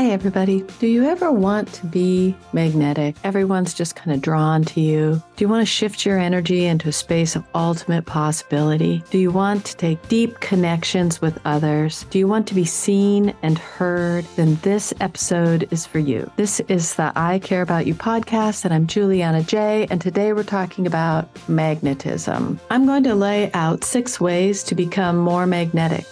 Hi, 0.00 0.06
everybody. 0.12 0.64
Do 0.78 0.86
you 0.86 1.04
ever 1.04 1.30
want 1.30 1.70
to 1.74 1.84
be 1.84 2.34
magnetic? 2.54 3.16
Everyone's 3.22 3.74
just 3.74 3.96
kind 3.96 4.12
of 4.14 4.22
drawn 4.22 4.64
to 4.64 4.80
you. 4.80 5.22
Do 5.36 5.44
you 5.44 5.48
want 5.50 5.60
to 5.60 5.70
shift 5.70 6.06
your 6.06 6.18
energy 6.18 6.64
into 6.64 6.88
a 6.88 6.92
space 6.92 7.36
of 7.36 7.44
ultimate 7.54 8.06
possibility? 8.06 9.04
Do 9.10 9.18
you 9.18 9.30
want 9.30 9.66
to 9.66 9.76
take 9.76 10.08
deep 10.08 10.40
connections 10.40 11.20
with 11.20 11.38
others? 11.44 12.06
Do 12.08 12.18
you 12.18 12.26
want 12.26 12.46
to 12.48 12.54
be 12.54 12.64
seen 12.64 13.34
and 13.42 13.58
heard? 13.58 14.24
Then 14.36 14.54
this 14.62 14.94
episode 15.00 15.68
is 15.70 15.84
for 15.84 15.98
you. 15.98 16.32
This 16.36 16.60
is 16.60 16.94
the 16.94 17.12
I 17.14 17.38
Care 17.38 17.60
About 17.60 17.86
You 17.86 17.94
podcast, 17.94 18.64
and 18.64 18.72
I'm 18.72 18.86
Juliana 18.86 19.42
J. 19.42 19.86
And 19.90 20.00
today 20.00 20.32
we're 20.32 20.44
talking 20.44 20.86
about 20.86 21.28
magnetism. 21.46 22.58
I'm 22.70 22.86
going 22.86 23.04
to 23.04 23.14
lay 23.14 23.52
out 23.52 23.84
six 23.84 24.18
ways 24.18 24.62
to 24.64 24.74
become 24.74 25.18
more 25.18 25.44
magnetic. 25.44 26.06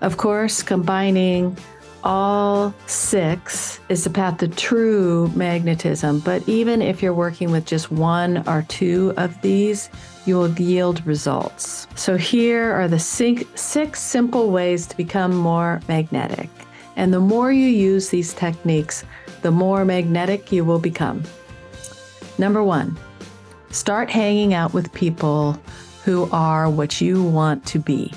Of 0.00 0.16
course, 0.16 0.62
combining 0.62 1.56
all 2.04 2.74
six 2.86 3.80
is 3.88 4.04
the 4.04 4.10
path 4.10 4.38
to 4.38 4.48
true 4.48 5.32
magnetism. 5.34 6.20
But 6.20 6.46
even 6.48 6.82
if 6.82 7.02
you're 7.02 7.14
working 7.14 7.50
with 7.50 7.64
just 7.64 7.90
one 7.90 8.46
or 8.46 8.62
two 8.68 9.14
of 9.16 9.40
these, 9.40 9.88
you 10.26 10.36
will 10.36 10.50
yield 10.52 11.04
results. 11.06 11.86
So 11.96 12.16
here 12.16 12.72
are 12.72 12.88
the 12.88 12.98
six, 12.98 14.00
simple 14.00 14.50
ways 14.50 14.86
to 14.86 14.96
become 14.96 15.34
more 15.34 15.80
magnetic. 15.88 16.50
And 16.96 17.12
the 17.12 17.20
more 17.20 17.50
you 17.50 17.66
use 17.66 18.10
these 18.10 18.34
techniques, 18.34 19.04
the 19.42 19.50
more 19.50 19.84
magnetic 19.84 20.52
you 20.52 20.64
will 20.64 20.78
become. 20.78 21.22
Number 22.38 22.62
one, 22.62 22.98
start 23.70 24.10
hanging 24.10 24.54
out 24.54 24.74
with 24.74 24.92
people 24.92 25.58
who 26.04 26.28
are 26.30 26.68
what 26.68 27.00
you 27.00 27.22
want 27.22 27.64
to 27.66 27.78
be. 27.78 28.12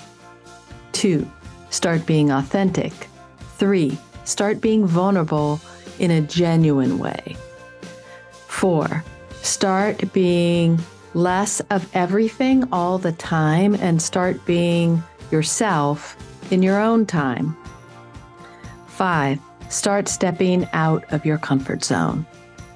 Two, 0.92 1.30
start 1.70 2.06
being 2.06 2.32
authentic. 2.32 2.94
Three, 3.58 3.98
start 4.24 4.62
being 4.62 4.86
vulnerable 4.86 5.60
in 5.98 6.12
a 6.12 6.22
genuine 6.22 7.00
way. 7.00 7.36
Four, 8.48 9.04
start 9.42 10.14
being 10.14 10.80
less 11.16 11.60
of 11.72 11.90
everything 11.96 12.68
all 12.72 13.00
the 13.00 13.14
time 13.14 13.74
and 13.76 14.00
start 14.00 14.46
being 14.46 15.02
yourself 15.32 16.16
in 16.52 16.62
your 16.62 16.80
own 16.80 17.06
time. 17.08 17.58
Five, 18.86 19.40
start 19.70 20.08
stepping 20.08 20.68
out 20.74 21.12
of 21.12 21.26
your 21.26 21.40
comfort 21.40 21.84
zone. 21.84 22.28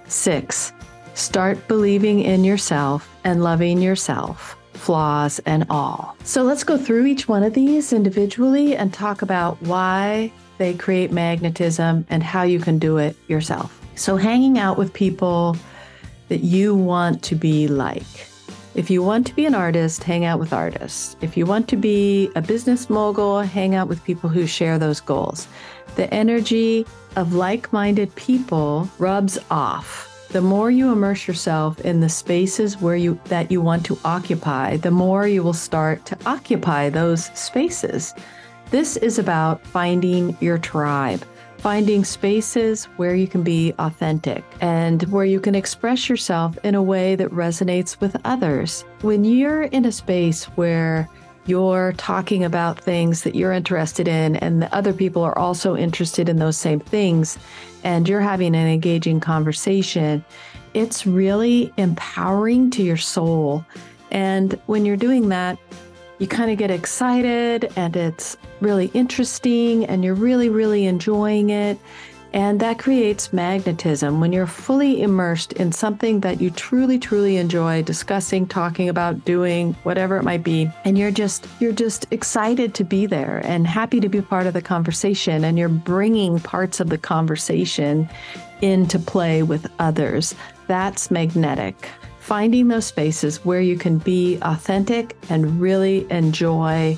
Six, 0.07 0.73
start 1.13 1.67
believing 1.67 2.21
in 2.21 2.43
yourself 2.43 3.07
and 3.23 3.43
loving 3.43 3.81
yourself 3.81 4.57
flaws 4.73 5.39
and 5.45 5.65
all. 5.69 6.17
So 6.23 6.41
let's 6.41 6.63
go 6.63 6.75
through 6.75 7.05
each 7.05 7.27
one 7.27 7.43
of 7.43 7.53
these 7.53 7.93
individually 7.93 8.75
and 8.75 8.91
talk 8.91 9.21
about 9.21 9.61
why 9.61 10.31
they 10.61 10.75
create 10.75 11.11
magnetism 11.11 12.05
and 12.11 12.21
how 12.21 12.43
you 12.43 12.59
can 12.59 12.77
do 12.77 12.97
it 12.97 13.15
yourself. 13.27 13.81
So, 13.95 14.15
hanging 14.15 14.59
out 14.59 14.77
with 14.77 14.93
people 14.93 15.57
that 16.29 16.41
you 16.41 16.75
want 16.75 17.23
to 17.23 17.35
be 17.35 17.67
like. 17.67 18.27
If 18.75 18.89
you 18.91 19.01
want 19.01 19.25
to 19.27 19.35
be 19.35 19.45
an 19.45 19.55
artist, 19.55 20.03
hang 20.03 20.23
out 20.23 20.39
with 20.39 20.53
artists. 20.53 21.17
If 21.19 21.35
you 21.35 21.47
want 21.47 21.67
to 21.69 21.75
be 21.75 22.29
a 22.35 22.41
business 22.41 22.89
mogul, 22.89 23.41
hang 23.41 23.73
out 23.73 23.87
with 23.87 24.03
people 24.03 24.29
who 24.29 24.45
share 24.45 24.77
those 24.77 25.01
goals. 25.01 25.47
The 25.95 26.13
energy 26.13 26.85
of 27.15 27.33
like 27.33 27.73
minded 27.73 28.13
people 28.15 28.87
rubs 28.99 29.39
off. 29.49 30.07
The 30.29 30.41
more 30.41 30.69
you 30.69 30.91
immerse 30.91 31.27
yourself 31.27 31.81
in 31.81 32.01
the 32.01 32.07
spaces 32.07 32.79
where 32.79 32.95
you 32.95 33.19
that 33.25 33.51
you 33.51 33.61
want 33.61 33.83
to 33.87 33.97
occupy, 34.05 34.77
the 34.77 34.91
more 34.91 35.27
you 35.27 35.41
will 35.41 35.53
start 35.53 36.05
to 36.05 36.17
occupy 36.25 36.89
those 36.89 37.25
spaces. 37.33 38.13
This 38.71 38.95
is 38.95 39.19
about 39.19 39.67
finding 39.67 40.37
your 40.39 40.57
tribe, 40.57 41.25
finding 41.57 42.05
spaces 42.05 42.85
where 42.95 43.15
you 43.15 43.27
can 43.27 43.43
be 43.43 43.73
authentic 43.79 44.45
and 44.61 45.03
where 45.11 45.25
you 45.25 45.41
can 45.41 45.55
express 45.55 46.07
yourself 46.07 46.57
in 46.63 46.73
a 46.73 46.81
way 46.81 47.17
that 47.17 47.29
resonates 47.31 47.99
with 47.99 48.15
others. 48.23 48.85
When 49.01 49.25
you're 49.25 49.63
in 49.63 49.83
a 49.83 49.91
space 49.91 50.45
where 50.55 51.09
you're 51.47 51.91
talking 51.97 52.45
about 52.45 52.79
things 52.79 53.23
that 53.23 53.35
you're 53.35 53.51
interested 53.51 54.07
in 54.07 54.37
and 54.37 54.61
the 54.61 54.73
other 54.73 54.93
people 54.93 55.21
are 55.21 55.37
also 55.37 55.75
interested 55.75 56.29
in 56.29 56.37
those 56.37 56.55
same 56.55 56.79
things 56.79 57.37
and 57.83 58.07
you're 58.07 58.21
having 58.21 58.55
an 58.55 58.69
engaging 58.69 59.19
conversation, 59.19 60.23
it's 60.73 61.05
really 61.05 61.73
empowering 61.75 62.71
to 62.71 62.83
your 62.83 62.95
soul. 62.95 63.65
And 64.11 64.53
when 64.67 64.85
you're 64.85 64.95
doing 64.95 65.27
that, 65.27 65.57
you 66.19 66.27
kind 66.27 66.51
of 66.51 66.57
get 66.57 66.71
excited 66.71 67.73
and 67.75 67.97
it's 67.97 68.37
really 68.61 68.91
interesting 68.93 69.85
and 69.85 70.03
you're 70.03 70.13
really, 70.13 70.49
really 70.49 70.85
enjoying 70.85 71.49
it. 71.49 71.79
And 72.33 72.61
that 72.61 72.79
creates 72.79 73.33
magnetism 73.33 74.21
when 74.21 74.31
you're 74.31 74.47
fully 74.47 75.01
immersed 75.01 75.51
in 75.53 75.73
something 75.73 76.21
that 76.21 76.39
you 76.39 76.49
truly, 76.49 76.97
truly 76.97 77.35
enjoy 77.35 77.83
discussing, 77.83 78.47
talking 78.47 78.87
about, 78.87 79.25
doing, 79.25 79.73
whatever 79.83 80.15
it 80.15 80.23
might 80.23 80.43
be. 80.43 80.71
And 80.85 80.97
you're 80.97 81.11
just, 81.11 81.45
you're 81.59 81.73
just 81.73 82.05
excited 82.11 82.73
to 82.75 82.85
be 82.85 83.05
there 83.05 83.41
and 83.43 83.67
happy 83.67 83.99
to 83.99 84.07
be 84.07 84.21
part 84.21 84.47
of 84.47 84.53
the 84.53 84.61
conversation. 84.61 85.43
And 85.43 85.59
you're 85.59 85.67
bringing 85.67 86.39
parts 86.39 86.79
of 86.79 86.87
the 86.87 86.97
conversation 86.97 88.09
into 88.61 88.97
play 88.97 89.43
with 89.43 89.69
others. 89.79 90.33
That's 90.67 91.11
magnetic 91.11 91.89
finding 92.21 92.67
those 92.67 92.85
spaces 92.85 93.43
where 93.43 93.61
you 93.61 93.75
can 93.75 93.97
be 93.97 94.37
authentic 94.43 95.17
and 95.29 95.59
really 95.59 96.09
enjoy 96.11 96.97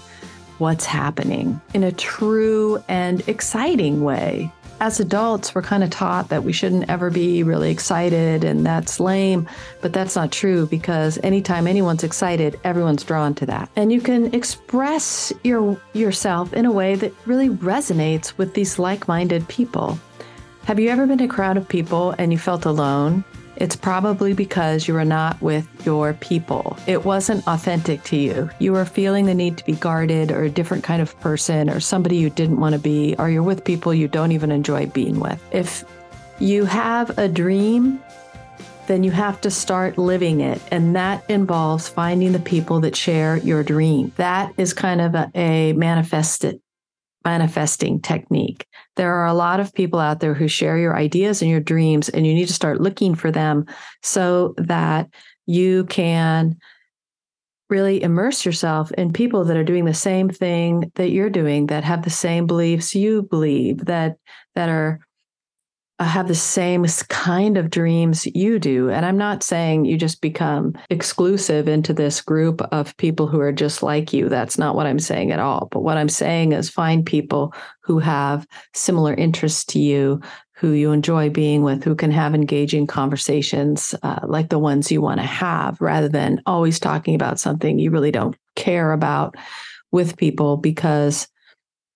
what's 0.58 0.86
happening 0.86 1.60
in 1.74 1.84
a 1.84 1.92
true 1.92 2.84
and 2.88 3.28
exciting 3.28 4.04
way. 4.04 4.52
As 4.80 5.00
adults, 5.00 5.56
we're 5.56 5.62
kind 5.62 5.84
of 5.84 5.92
taught 5.92 6.28
that 6.30 6.44
we 6.44 6.52
shouldn't 6.52 6.90
ever 6.90 7.10
be 7.10 7.42
really 7.42 7.72
excited 7.72 8.44
and 8.44 8.66
that's 8.66 9.00
lame, 9.00 9.48
but 9.82 9.94
that's 9.94 10.16
not 10.16 10.32
true 10.32 10.66
because 10.66 11.18
anytime 11.24 11.68
anyone's 11.68 12.04
excited, 12.04 12.60
everyone's 12.66 13.04
drawn 13.04 13.34
to 13.36 13.46
that. 13.46 13.70
And 13.78 13.94
you 13.94 14.02
can 14.02 14.34
express 14.34 15.32
your 15.44 15.80
yourself 15.94 16.54
in 16.54 16.66
a 16.66 16.72
way 16.72 16.96
that 16.96 17.14
really 17.26 17.50
resonates 17.50 18.38
with 18.38 18.56
these 18.56 18.78
like-minded 18.78 19.48
people. 19.48 19.98
Have 20.66 20.80
you 20.80 20.90
ever 20.90 21.06
been 21.06 21.20
in 21.20 21.30
a 21.30 21.34
crowd 21.34 21.56
of 21.56 21.68
people 21.68 22.14
and 22.18 22.34
you 22.34 22.38
felt 22.38 22.66
alone? 22.66 23.24
It's 23.64 23.78
probably 23.78 24.34
because 24.34 24.90
you 24.90 24.94
were 24.94 25.06
not 25.06 25.42
with 25.42 25.66
your 25.86 26.16
people. 26.16 26.78
It 26.86 27.06
wasn't 27.06 27.48
authentic 27.48 28.04
to 28.04 28.18
you. 28.18 28.50
You 28.60 28.74
were 28.74 28.84
feeling 28.84 29.26
the 29.26 29.34
need 29.34 29.58
to 29.58 29.64
be 29.64 29.72
guarded 29.72 30.34
or 30.34 30.44
a 30.44 30.50
different 30.50 30.84
kind 30.84 31.02
of 31.02 31.18
person 31.22 31.70
or 31.70 31.80
somebody 31.80 32.18
you 32.18 32.30
didn't 32.30 32.60
want 32.60 32.74
to 32.74 32.80
be, 32.80 33.16
or 33.18 33.30
you're 33.30 33.42
with 33.42 33.64
people 33.64 33.94
you 33.94 34.10
don't 34.10 34.34
even 34.34 34.52
enjoy 34.52 34.88
being 34.88 35.18
with. 35.18 35.42
If 35.54 35.86
you 36.40 36.66
have 36.66 37.18
a 37.18 37.30
dream, 37.30 38.04
then 38.88 39.02
you 39.06 39.12
have 39.12 39.40
to 39.40 39.50
start 39.50 39.98
living 39.98 40.42
it. 40.42 40.62
And 40.70 40.94
that 40.98 41.24
involves 41.30 41.88
finding 41.88 42.34
the 42.34 42.40
people 42.40 42.82
that 42.82 42.98
share 42.98 43.38
your 43.38 43.64
dream. 43.64 44.12
That 44.18 44.54
is 44.58 44.74
kind 44.74 45.00
of 45.00 45.16
a, 45.16 45.32
a 45.36 45.72
manifested 45.72 46.60
manifesting 47.24 48.02
technique. 48.02 48.68
There 48.96 49.14
are 49.14 49.26
a 49.26 49.34
lot 49.34 49.60
of 49.60 49.74
people 49.74 50.00
out 50.00 50.20
there 50.20 50.34
who 50.34 50.48
share 50.48 50.78
your 50.78 50.96
ideas 50.96 51.42
and 51.42 51.50
your 51.50 51.60
dreams, 51.60 52.10
and 52.10 52.28
you 52.28 52.34
need 52.34 52.48
to 52.48 52.54
start 52.54 52.82
looking 52.82 53.16
for 53.16 53.32
them 53.32 53.66
so 54.02 54.54
that 54.58 55.10
you 55.46 55.86
can 55.86 56.58
really 57.70 58.04
immerse 58.04 58.46
yourself 58.46 58.92
in 58.94 59.12
people 59.14 59.46
that 59.46 59.58
are 59.58 59.64
doing 59.64 59.86
the 59.86 59.94
same 59.94 60.30
thing 60.30 60.92
that 60.96 61.10
you're 61.10 61.30
doing 61.30 61.68
that 61.68 61.84
have 61.84 62.04
the 62.04 62.10
same 62.10 62.46
beliefs 62.46 62.94
you 62.94 63.24
believe 63.24 63.86
that 63.86 64.16
that 64.54 64.70
are 64.70 65.00
have 66.00 66.28
the 66.28 66.36
same 66.36 66.86
kind 67.10 67.58
of 67.58 67.70
dreams 67.70 68.26
you 68.26 68.60
do. 68.60 68.90
And 68.90 69.06
I'm 69.06 69.18
not 69.18 69.44
saying 69.44 69.86
you 69.86 69.98
just 69.98 70.22
become 70.22 70.76
exclusive 70.90 71.68
into 71.68 71.94
this 71.94 72.22
group 72.22 72.62
of 72.72 72.96
people 72.98 73.28
who 73.28 73.40
are 73.40 73.52
just 73.52 73.84
like 73.84 74.12
you. 74.12 74.28
That's 74.28 74.58
not 74.58 74.76
what 74.76 74.88
I'm 74.88 75.00
saying 75.00 75.32
at 75.32 75.40
all. 75.40 75.68
But 75.72 75.82
what 75.82 75.98
I'm 75.98 76.10
saying 76.10 76.52
is 76.52 76.70
find 76.70 77.06
people 77.06 77.54
who 77.82 78.00
have 78.00 78.48
similar 78.74 79.14
interests 79.14 79.66
to 79.66 79.80
you, 79.80 80.20
who 80.56 80.72
you 80.72 80.92
enjoy 80.92 81.30
being 81.30 81.62
with, 81.62 81.84
who 81.84 81.96
can 81.96 82.12
have 82.12 82.34
engaging 82.34 82.88
conversations 82.88 83.94
uh, 84.02 84.22
like 84.24 84.50
the 84.50 84.60
ones 84.60 84.92
you 84.92 85.02
want 85.02 85.20
to 85.20 85.26
have, 85.26 85.80
rather 85.80 86.10
than 86.10 86.42
always 86.46 86.80
talking 86.80 87.16
about 87.16 87.40
something 87.40 87.78
you 87.78 87.92
really 87.92 88.12
don't 88.12 88.36
care 88.56 88.94
about 88.94 89.36
with 89.92 90.18
people 90.18 90.58
because 90.58 91.28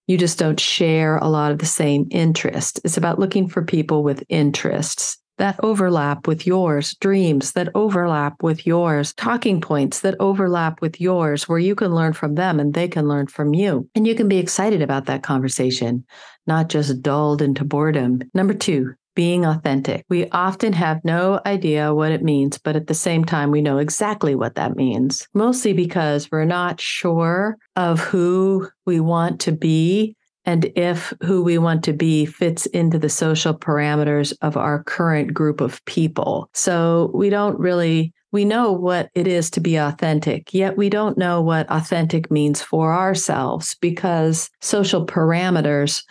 you 0.07 0.17
just 0.17 0.39
don't 0.39 0.59
share 0.59 1.17
a 1.17 1.27
lot 1.27 1.51
of 1.51 1.59
the 1.59 1.65
same 1.65 2.07
interest. 2.11 2.79
It's 2.83 2.97
about 2.97 3.19
looking 3.19 3.47
for 3.47 3.63
people 3.63 4.03
with 4.03 4.23
interests 4.29 5.17
that 5.37 5.59
overlap 5.61 6.27
with 6.27 6.47
yours, 6.47 6.95
dreams 6.95 7.51
that 7.51 7.69
overlap 7.75 8.41
with 8.41 8.65
yours, 8.65 9.13
talking 9.13 9.61
points 9.61 9.99
that 10.01 10.15
overlap 10.19 10.81
with 10.81 10.99
yours, 10.99 11.47
where 11.47 11.59
you 11.59 11.75
can 11.75 11.93
learn 11.93 12.13
from 12.13 12.35
them 12.35 12.59
and 12.59 12.73
they 12.73 12.87
can 12.87 13.07
learn 13.07 13.27
from 13.27 13.53
you. 13.53 13.87
And 13.95 14.07
you 14.07 14.15
can 14.15 14.27
be 14.27 14.37
excited 14.37 14.81
about 14.81 15.05
that 15.05 15.23
conversation, 15.23 16.05
not 16.47 16.69
just 16.69 17.01
dulled 17.01 17.41
into 17.41 17.63
boredom. 17.63 18.21
Number 18.33 18.53
two, 18.53 18.95
being 19.17 19.47
authentic. 19.47 20.05
We 20.09 20.29
often 20.29 20.73
have 20.73 21.03
no 21.03 21.41
idea 21.43 21.91
what 21.91 22.11
it 22.11 22.21
means, 22.21 22.59
but 22.59 22.75
at 22.75 22.85
the 22.85 22.93
same 22.93 23.25
time, 23.25 23.49
we 23.49 23.63
know 23.63 23.79
exactly 23.79 24.35
what 24.35 24.53
that 24.55 24.75
means, 24.75 25.27
mostly 25.33 25.73
because 25.73 26.29
we're 26.31 26.45
not 26.45 26.79
sure 26.79 27.57
of 27.75 27.99
who 27.99 28.69
we 28.85 28.99
want 28.99 29.39
to 29.41 29.51
be 29.51 30.15
and 30.45 30.71
if 30.75 31.13
who 31.23 31.43
we 31.43 31.57
want 31.57 31.83
to 31.85 31.93
be 31.93 32.27
fits 32.27 32.67
into 32.67 32.99
the 32.99 33.09
social 33.09 33.57
parameters 33.57 34.35
of 34.43 34.55
our 34.55 34.83
current 34.83 35.33
group 35.33 35.61
of 35.61 35.83
people. 35.85 36.47
So 36.53 37.09
we 37.15 37.31
don't 37.31 37.57
really 37.57 38.13
we 38.31 38.45
know 38.45 38.71
what 38.71 39.09
it 39.15 39.25
is 39.25 39.49
to 39.51 39.61
be 39.61 39.77
authentic, 39.77 40.53
yet 40.53 40.77
we 40.77 40.89
don't 40.89 41.17
know 41.17 41.41
what 41.41 41.65
authentic 41.71 42.29
means 42.29 42.61
for 42.61 42.93
ourselves 42.93 43.75
because 43.81 44.51
social 44.61 45.07
parameters 45.07 46.03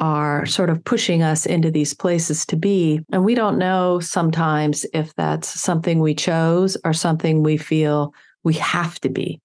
are 0.00 0.46
sort 0.46 0.70
of 0.70 0.82
pushing 0.84 1.22
us 1.22 1.46
into 1.46 1.70
these 1.70 1.94
places 1.94 2.44
to 2.46 2.56
be. 2.56 3.00
And 3.12 3.24
we 3.24 3.34
don't 3.34 3.58
know 3.58 4.00
sometimes 4.00 4.84
if 4.92 5.14
that's 5.14 5.48
something 5.48 6.00
we 6.00 6.14
chose 6.14 6.76
or 6.84 6.92
something 6.92 7.42
we 7.42 7.56
feel 7.56 8.12
we 8.42 8.54
have 8.54 8.98
to 9.00 9.10
be 9.10 9.40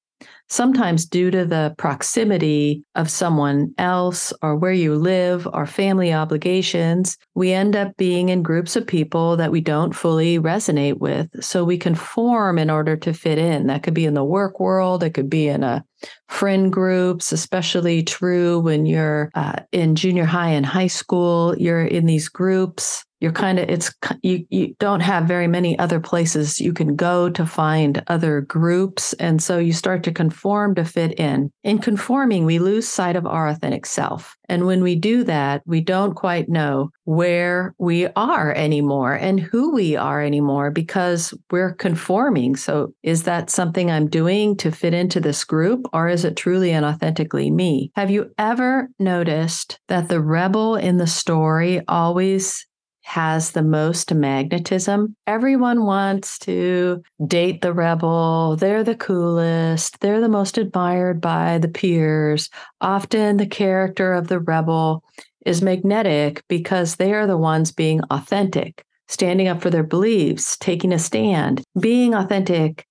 sometimes 0.50 1.06
due 1.06 1.32
to 1.32 1.46
the 1.46 1.74
proximity 1.78 2.84
of 2.96 3.10
someone 3.10 3.74
else 3.78 4.32
or 4.42 4.56
where 4.56 4.72
you 4.72 4.96
live 4.96 5.48
or 5.54 5.66
family 5.66 6.14
obligations, 6.14 7.18
we 7.34 7.52
end 7.52 7.76
up 7.76 7.96
being 7.98 8.30
in 8.30 8.44
groups 8.44 8.76
of 8.76 8.86
people 8.86 9.38
that 9.38 9.52
we 9.52 9.62
don't 9.62 9.96
fully 9.96 10.38
resonate 10.38 11.00
with. 11.00 11.28
So 11.44 11.64
we 11.64 11.78
conform 11.78 12.60
in 12.60 12.70
order 12.70 12.96
to 12.98 13.14
fit 13.14 13.38
in. 13.38 13.68
That 13.68 13.84
could 13.84 13.94
be 13.94 14.06
in 14.06 14.14
the 14.14 14.24
work 14.24 14.60
world, 14.60 15.04
it 15.04 15.14
could 15.14 15.30
be 15.30 15.48
in 15.48 15.64
a 15.64 15.84
friend 16.30 16.72
groups, 16.72 17.32
especially 17.32 18.04
true 18.04 18.60
when 18.60 18.86
you're 18.86 19.30
uh, 19.36 19.62
in 19.72 19.96
junior 19.96 20.26
high 20.26 20.50
and 20.50 20.66
high 20.66 20.88
school. 20.88 21.56
You're 21.58 21.86
in 21.86 22.06
these 22.06 22.30
groups 22.30 23.06
you're 23.22 23.32
kind 23.32 23.60
of 23.60 23.70
it's 23.70 23.94
you 24.22 24.46
you 24.50 24.76
don't 24.80 25.00
have 25.00 25.26
very 25.26 25.48
many 25.48 25.78
other 25.80 26.00
places 26.00 26.60
you 26.60 26.74
can 26.74 26.96
go 26.96 27.30
to 27.30 27.46
find 27.46 28.04
other 28.08 28.42
groups 28.42 29.14
and 29.14 29.42
so 29.42 29.58
you 29.58 29.74
start 29.74 30.04
to 30.04 30.12
conform 30.12 30.76
to 30.76 30.86
fit 30.86 31.18
in 31.20 31.52
in 31.64 31.80
conforming 31.80 32.46
we 32.46 32.60
lose 32.60 32.88
sight 32.88 33.16
of 33.16 33.26
our 33.26 33.48
authentic 33.48 33.86
self 33.86 34.36
and 34.50 34.66
when 34.66 34.84
we 34.84 34.96
do 34.96 35.24
that 35.24 35.62
we 35.66 35.82
don't 35.82 36.14
quite 36.14 36.50
know 36.50 36.90
where 37.06 37.76
we 37.78 38.08
are 38.16 38.52
anymore 38.54 39.14
and 39.14 39.40
who 39.40 39.74
we 39.74 39.96
are 39.96 40.22
anymore 40.22 40.72
because 40.72 41.34
we're 41.52 41.74
conforming. 41.74 42.56
So 42.56 42.94
is 43.04 43.24
that 43.24 43.50
something 43.50 43.92
i'm 43.92 44.10
doing 44.10 44.58
to 44.58 44.72
fit 44.72 44.94
into 44.94 45.20
this 45.20 45.44
group 45.44 45.86
or 45.94 46.08
is 46.08 46.26
it 46.26 46.36
truly 46.36 46.72
and 46.72 46.86
authentically 46.86 47.52
me? 47.52 47.92
Have 47.96 48.10
you 48.10 48.32
ever 48.38 48.90
noticed 49.00 49.80
that 49.88 50.10
the 50.10 50.22
rebel 50.22 50.76
in 50.76 50.98
the 50.98 51.08
story 51.08 51.82
always 51.88 52.66
has 53.06 53.52
the 53.52 53.62
most 53.62 54.12
magnetism. 54.12 55.16
Everyone 55.28 55.86
wants 55.86 56.40
to 56.40 57.04
date 57.28 57.62
the 57.62 57.72
rebel. 57.72 58.56
They're 58.56 58.84
the 58.84 58.96
coolest. 58.96 60.00
They're 60.00 60.20
the 60.20 60.28
most 60.28 60.58
admired 60.58 61.22
by 61.22 61.60
the 61.60 61.68
peers. 61.68 62.50
Often 62.82 63.38
the 63.38 63.46
character 63.46 64.12
of 64.14 64.28
the 64.28 64.40
rebel 64.40 65.04
is 65.46 65.62
magnetic 65.62 66.44
because 66.50 66.96
they 66.96 67.14
are 67.14 67.28
the 67.28 67.38
ones 67.38 67.72
being 67.72 68.02
authentic, 68.10 68.84
standing 69.08 69.48
up 69.48 69.62
for 69.62 69.70
their 69.70 69.84
beliefs, 69.84 70.58
taking 70.58 70.92
a 70.92 70.98
stand. 70.98 71.64
Being 71.80 72.16
authentic 72.16 72.88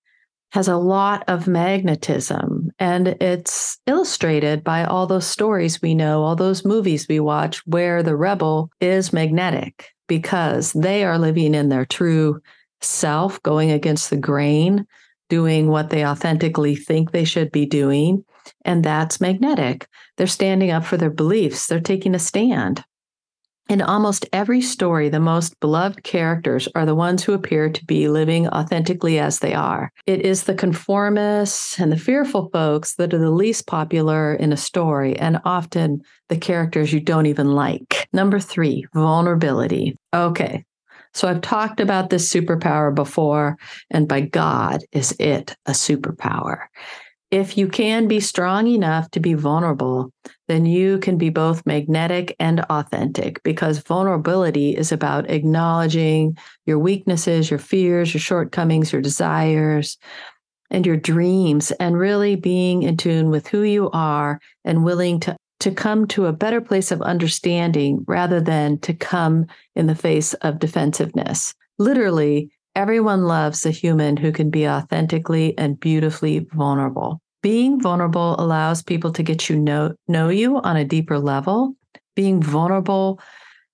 has 0.53 0.69
a 0.69 0.77
lot 0.77 1.25
of 1.27 1.49
magnetism 1.49 2.71
and 2.79 3.09
it's 3.21 3.79
illustrated 3.89 4.63
by 4.63 4.85
all 4.85 5.09
those 5.09 5.27
stories 5.27 5.83
we 5.83 5.93
know, 5.93 6.23
all 6.23 6.37
those 6.37 6.65
movies 6.65 7.09
we 7.09 7.19
watch 7.19 7.61
where 7.67 8.05
the 8.05 8.15
rebel 8.15 8.71
is 8.81 9.13
magnetic 9.13 9.91
because 10.07 10.73
they 10.73 11.05
are 11.05 11.19
living 11.19 11.55
in 11.55 11.69
their 11.69 11.85
true 11.85 12.41
self, 12.81 13.43
going 13.43 13.71
against 13.71 14.11
the 14.11 14.17
grain, 14.17 14.87
doing 15.29 15.69
what 15.69 15.91
they 15.91 16.07
authentically 16.07 16.77
think 16.77 17.11
they 17.11 17.25
should 17.25 17.51
be 17.51 17.67
doing. 17.67 18.25
And 18.65 18.85
that's 18.85 19.21
magnetic. 19.21 19.89
They're 20.17 20.27
standing 20.27 20.71
up 20.71 20.85
for 20.85 20.97
their 20.97 21.11
beliefs, 21.11 21.67
they're 21.67 21.81
taking 21.81 22.15
a 22.15 22.19
stand. 22.19 22.85
In 23.69 23.81
almost 23.81 24.27
every 24.31 24.61
story, 24.61 25.09
the 25.09 25.21
most 25.21 25.59
beloved 25.59 26.05
characters 26.05 26.69
are 26.75 26.85
the 26.85 26.95
ones 26.95 27.25
who 27.25 27.33
appear 27.33 27.71
to 27.71 27.85
be 27.87 28.09
living 28.09 28.47
authentically 28.49 29.19
as 29.19 29.39
they 29.39 29.55
are. 29.55 29.91
It 30.07 30.21
is 30.21 30.45
the 30.45 30.55
conformists 30.55 31.81
and 31.81 31.91
the 31.91 31.97
fearful 31.97 32.51
folks 32.53 32.97
that 32.97 33.15
are 33.15 33.19
the 33.19 33.31
least 33.31 33.67
popular 33.67 34.35
in 34.35 34.53
a 34.53 34.57
story, 34.59 35.17
and 35.17 35.41
often 35.47 36.03
the 36.29 36.37
characters 36.37 36.93
you 36.93 37.01
don't 37.01 37.27
even 37.27 37.53
like. 37.53 38.07
Number 38.13 38.39
three, 38.39 38.85
vulnerability. 38.93 39.97
Okay, 40.13 40.65
so 41.15 41.29
I've 41.29 41.41
talked 41.41 41.81
about 41.81 42.11
this 42.11 42.31
superpower 42.31 42.95
before, 42.95 43.57
and 43.91 44.07
by 44.07 44.21
God, 44.21 44.81
is 44.93 45.17
it 45.19 45.57
a 45.65 45.71
superpower? 45.71 46.67
If 47.35 47.59
you 47.59 47.67
can 47.67 48.07
be 48.07 48.21
strong 48.21 48.69
enough 48.69 49.11
to 49.11 49.19
be 49.19 49.35
vulnerable, 49.35 50.13
then 50.47 50.67
you 50.67 50.99
can 50.99 51.19
be 51.19 51.31
both 51.31 51.67
magnetic 51.67 52.37
and 52.39 52.61
authentic 52.71 53.43
because 53.43 53.79
vulnerability 53.81 54.77
is 54.77 54.93
about 54.93 55.29
acknowledging 55.29 56.39
your 56.65 56.79
weaknesses, 56.79 57.51
your 57.51 57.59
fears, 57.59 58.15
your 58.15 58.21
shortcomings, 58.21 58.93
your 58.93 59.03
desires, 59.03 59.99
and 60.71 60.87
your 60.87 60.97
dreams, 60.97 61.73
and 61.73 61.99
really 61.99 62.37
being 62.37 62.85
in 62.85 62.97
tune 62.97 63.31
with 63.31 63.49
who 63.49 63.63
you 63.63 63.91
are 63.91 64.39
and 64.65 64.85
willing 64.85 65.19
to, 65.19 65.37
to 65.59 65.73
come 65.73 66.07
to 66.07 66.27
a 66.27 66.33
better 66.33 66.61
place 66.61 66.93
of 66.93 67.03
understanding 67.03 68.05
rather 68.07 68.41
than 68.41 68.79
to 68.79 68.95
come 68.95 69.47
in 69.75 69.89
the 69.89 69.97
face 69.97 70.35
of 70.35 70.61
defensiveness. 70.61 71.53
Literally, 71.81 72.53
everyone 72.77 73.25
loves 73.25 73.67
a 73.67 73.73
human 73.73 74.17
who 74.17 74.31
can 74.31 74.51
be 74.51 74.69
authentically 74.69 75.59
and 75.59 75.81
beautifully 75.81 76.47
vulnerable. 76.53 77.21
Being 77.45 77.79
vulnerable 77.79 78.37
allows 78.39 78.83
people 78.83 79.13
to 79.13 79.23
get 79.23 79.51
you 79.51 79.57
know 79.57 79.95
know 80.09 80.31
you 80.31 80.57
on 80.63 80.79
a 80.79 80.85
deeper 80.87 81.19
level. 81.19 81.77
Being 82.17 82.43
vulnerable 82.43 83.21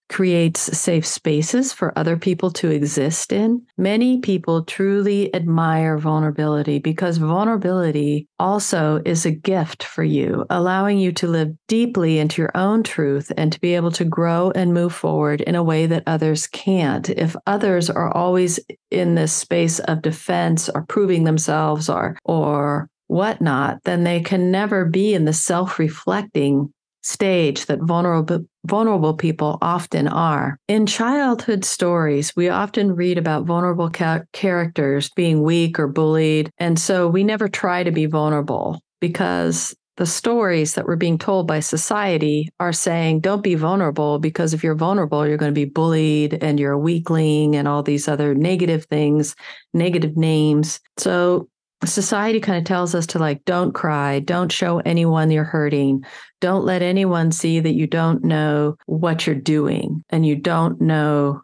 creates 0.09 0.77
safe 0.77 1.07
spaces 1.07 1.73
for 1.73 1.97
other 1.97 2.17
people 2.17 2.51
to 2.51 2.69
exist 2.69 3.33
in. 3.33 3.65
Many 3.79 4.19
people 4.19 4.65
truly 4.65 5.33
admire 5.37 5.99
vulnerability 5.99 6.81
because 6.81 7.19
vulnerability 7.19 8.27
also 8.41 9.01
is 9.05 9.25
a 9.25 9.31
gift 9.31 9.85
for 9.85 10.03
you, 10.03 10.45
allowing 10.51 10.99
you 10.99 11.13
to 11.13 11.29
live 11.29 11.53
deeply 11.69 12.19
into 12.19 12.43
your 12.43 12.51
own 12.57 12.83
truth 12.83 13.31
and 13.37 13.53
to 13.53 13.61
be 13.61 13.77
able 13.77 13.93
to 13.93 14.05
grow 14.05 14.51
and 14.51 14.75
move 14.75 14.93
forward 14.93 15.43
in 15.43 15.55
a 15.55 15.63
way 15.63 15.87
that 15.87 16.03
others 16.09 16.49
can't. 16.49 17.09
If 17.09 17.37
others 17.47 17.89
are 17.89 18.13
always 18.13 18.59
in 18.91 19.15
this 19.15 19.33
space 19.33 19.79
of 19.79 20.03
defense 20.03 20.69
or 20.69 20.83
proving 20.87 21.23
themselves 21.23 21.89
or 21.89 22.19
or 22.25 22.90
whatnot, 23.11 23.83
then 23.85 24.05
they 24.05 24.21
can 24.21 24.51
never 24.51 24.85
be 24.85 25.15
in 25.15 25.25
the 25.25 25.33
self 25.33 25.79
reflecting 25.79 26.73
stage 27.03 27.67
that 27.67 27.81
vulnerable 27.83 28.45
vulnerable 28.65 29.15
people 29.15 29.59
often 29.63 30.07
are. 30.07 30.59
In 30.69 30.87
childhood 30.87 31.65
stories, 31.65 32.37
we 32.37 32.49
often 32.49 32.95
read 32.95 33.17
about 33.17 33.47
vulnerable 33.47 33.91
ca- 33.91 34.23
characters 34.33 35.11
being 35.17 35.43
weak 35.43 35.79
or 35.79 35.89
bullied, 35.89 36.51
and 36.59 36.79
so 36.79 37.09
we 37.09 37.25
never 37.25 37.49
try 37.49 37.83
to 37.83 37.91
be 37.91 38.07
vulnerable 38.07 38.81
because 39.01 39.75
the 39.97 40.07
stories 40.07 40.75
that 40.75 40.87
we're 40.87 40.97
being 40.97 41.19
told 41.19 41.47
by 41.47 41.61
society 41.61 42.49
are 42.59 42.73
saying 42.73 43.21
don't 43.21 43.43
be 43.43 43.55
vulnerable 43.55 44.19
because 44.19 44.55
if 44.55 44.65
you're 44.65 44.75
vulnerable 44.75 45.27
you're 45.27 45.37
going 45.37 45.53
to 45.53 45.67
be 45.67 45.67
bullied 45.67 46.43
and 46.43 46.59
you're 46.59 46.73
a 46.73 46.79
weakling 46.79 47.55
and 47.55 47.69
all 47.69 47.83
these 47.83 48.09
other 48.09 48.35
negative 48.35 48.87
things, 48.87 49.35
negative 49.75 50.17
names. 50.17 50.81
So 50.97 51.49
society 51.87 52.41
kind 52.41 52.59
of 52.59 52.65
tells 52.65 52.95
us 52.95 53.07
to 53.07 53.19
like 53.19 53.45
don't 53.45 53.73
cry 53.73 54.21
don't 54.21 54.53
show 54.53 54.79
anyone 54.81 55.31
you're 55.31 55.45
hurting 55.45 56.05
don't 56.41 56.65
let 56.65 56.83
anyone 56.83 57.33
see 57.33 57.61
that 57.61 57.75
you 57.75 57.87
don't 57.87 58.23
know 58.23 58.77
what 58.87 59.27
you're 59.27 59.35
doing 59.35 60.03
and 60.11 60.27
you 60.27 60.37
don't 60.37 60.81
know 60.81 61.43